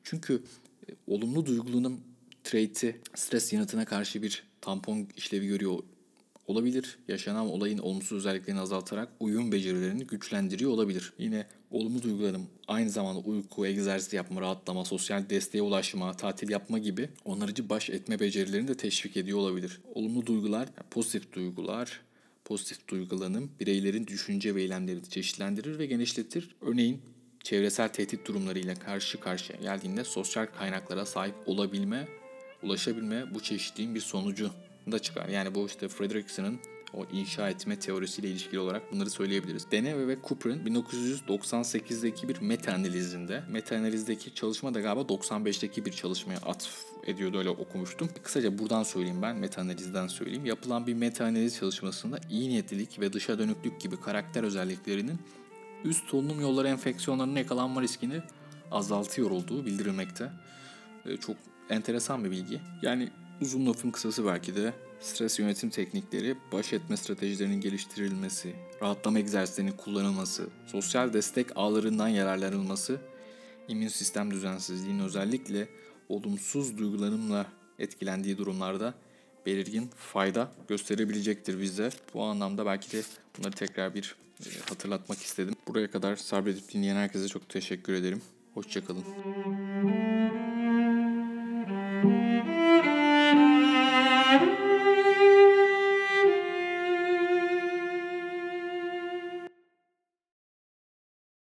Çünkü 0.03 0.43
e, 0.89 0.93
olumlu 1.07 1.47
duygulunun 1.47 2.01
trait'i 2.45 3.01
stres 3.15 3.53
yanıtına 3.53 3.85
karşı 3.85 4.23
bir 4.23 4.43
tampon 4.61 5.09
işlevi 5.17 5.47
görüyor 5.47 5.79
olabilir. 6.47 6.99
Yaşanan 7.09 7.47
olayın 7.47 7.79
olumsuz 7.79 8.19
özelliklerini 8.19 8.61
azaltarak 8.61 9.09
uyum 9.21 9.53
becerilerini 9.53 10.07
güçlendiriyor 10.07 10.71
olabilir. 10.71 11.13
Yine 11.19 11.47
olumlu 11.71 12.03
duygularım 12.03 12.47
aynı 12.69 12.91
zamanda 12.91 13.19
uyku, 13.19 13.67
egzersiz 13.67 14.13
yapma, 14.13 14.41
rahatlama, 14.41 14.85
sosyal 14.85 15.31
desteğe 15.31 15.63
ulaşma, 15.63 16.13
tatil 16.17 16.51
yapma 16.51 16.79
gibi 16.79 17.09
onarıcı 17.25 17.69
baş 17.69 17.91
etme 17.91 18.21
becerilerini 18.21 18.69
de 18.69 18.77
teşvik 18.77 19.17
ediyor 19.17 19.39
olabilir. 19.39 19.81
Olumlu 19.95 20.27
duygular, 20.27 20.69
pozitif 20.91 21.33
duygular, 21.33 22.01
pozitif 22.45 22.89
duygulanım 22.89 23.51
bireylerin 23.61 24.07
düşünce 24.07 24.55
ve 24.55 24.63
eylemlerini 24.63 25.09
çeşitlendirir 25.09 25.79
ve 25.79 25.87
genişletir. 25.87 26.57
Örneğin 26.61 27.01
çevresel 27.43 27.89
tehdit 27.89 28.27
durumlarıyla 28.27 28.75
karşı 28.75 29.21
karşıya 29.21 29.59
geldiğinde 29.59 30.05
sosyal 30.05 30.47
kaynaklara 30.47 31.07
sahip 31.07 31.35
olabilme, 31.47 32.09
ulaşabilme 32.65 33.35
bu 33.35 33.41
çeşitliğin 33.41 33.95
bir 33.95 34.01
sonucu 34.01 34.51
da 34.93 34.99
çıkar. 34.99 35.29
Yani 35.29 35.55
bu 35.55 35.67
işte 35.67 35.89
Frederickson'ın 35.89 36.61
o 36.95 37.05
inşa 37.13 37.51
etme 37.51 37.79
teorisiyle 37.79 38.29
ilişkili 38.29 38.59
olarak 38.59 38.93
bunları 38.93 39.11
söyleyebiliriz. 39.11 39.71
Deneve 39.71 40.09
ve 40.09 40.17
Cooper'ın 40.29 40.67
1998'deki 40.67 42.29
bir 42.29 42.37
meta-analizinde, 42.37 43.43
meta-analizdeki 43.51 44.35
çalışma 44.35 44.75
da 44.75 44.81
galiba 44.81 45.01
95'teki 45.01 45.85
bir 45.85 45.93
çalışmaya 45.93 46.37
atf 46.37 46.85
ediyordu 47.07 47.39
öyle 47.39 47.51
okumuştum. 47.51 48.09
Kısaca 48.23 48.59
buradan 48.59 48.83
söyleyeyim 48.83 49.23
ben, 49.23 49.37
meta-analizden 49.37 50.07
söyleyeyim. 50.07 50.47
Yapılan 50.47 50.87
bir 50.87 50.95
meta-analiz 50.95 51.59
çalışmasında 51.59 52.19
iyi 52.31 52.49
niyetlilik 52.49 53.01
ve 53.01 53.13
dışa 53.13 53.39
dönüklük 53.39 53.81
gibi 53.81 54.01
karakter 54.01 54.43
özelliklerinin 54.43 55.19
üst 55.85 56.09
solunum 56.09 56.41
yolları 56.41 56.69
enfeksiyonlarının 56.69 57.37
yakalanma 57.37 57.83
riskini 57.83 58.23
azaltıyor 58.71 59.31
olduğu 59.31 59.67
bildirilmekte. 59.67 60.31
Ee, 61.07 61.17
çok 61.17 61.37
enteresan 61.71 62.25
bir 62.25 62.31
bilgi. 62.31 62.61
Yani 62.83 63.09
uzun 63.41 63.67
lafın 63.67 63.91
kısası 63.91 64.27
belki 64.27 64.57
de 64.57 64.73
stres 65.01 65.39
yönetim 65.39 65.71
teknikleri, 65.71 66.37
baş 66.53 66.73
etme 66.73 66.97
stratejilerinin 66.97 67.61
geliştirilmesi, 67.61 68.55
rahatlama 68.83 69.19
egzersizlerinin 69.19 69.77
kullanılması, 69.77 70.47
sosyal 70.67 71.13
destek 71.13 71.47
ağlarından 71.57 72.09
yararlanılması, 72.09 73.01
immün 73.69 73.89
sistem 73.89 74.31
düzensizliğinin 74.31 75.05
özellikle 75.05 75.69
olumsuz 76.09 76.79
duygularımla 76.79 77.47
etkilendiği 77.79 78.39
durumlarda 78.39 78.95
belirgin 79.47 79.91
fayda 79.97 80.53
gösterebilecektir 80.69 81.61
bize. 81.61 81.91
Bu 82.15 82.23
anlamda 82.23 82.67
belki 82.67 82.93
de 82.93 83.03
bunları 83.39 83.53
tekrar 83.53 83.95
bir 83.95 84.17
e, 84.41 84.49
hatırlatmak 84.69 85.19
istedim. 85.19 85.55
Buraya 85.69 85.91
kadar 85.91 86.17
sabredip 86.17 86.73
dinleyen 86.73 86.97
herkese 86.97 87.29
çok 87.29 87.49
teşekkür 87.49 87.93
ederim. 87.93 88.23
Hoşçakalın. 88.55 89.05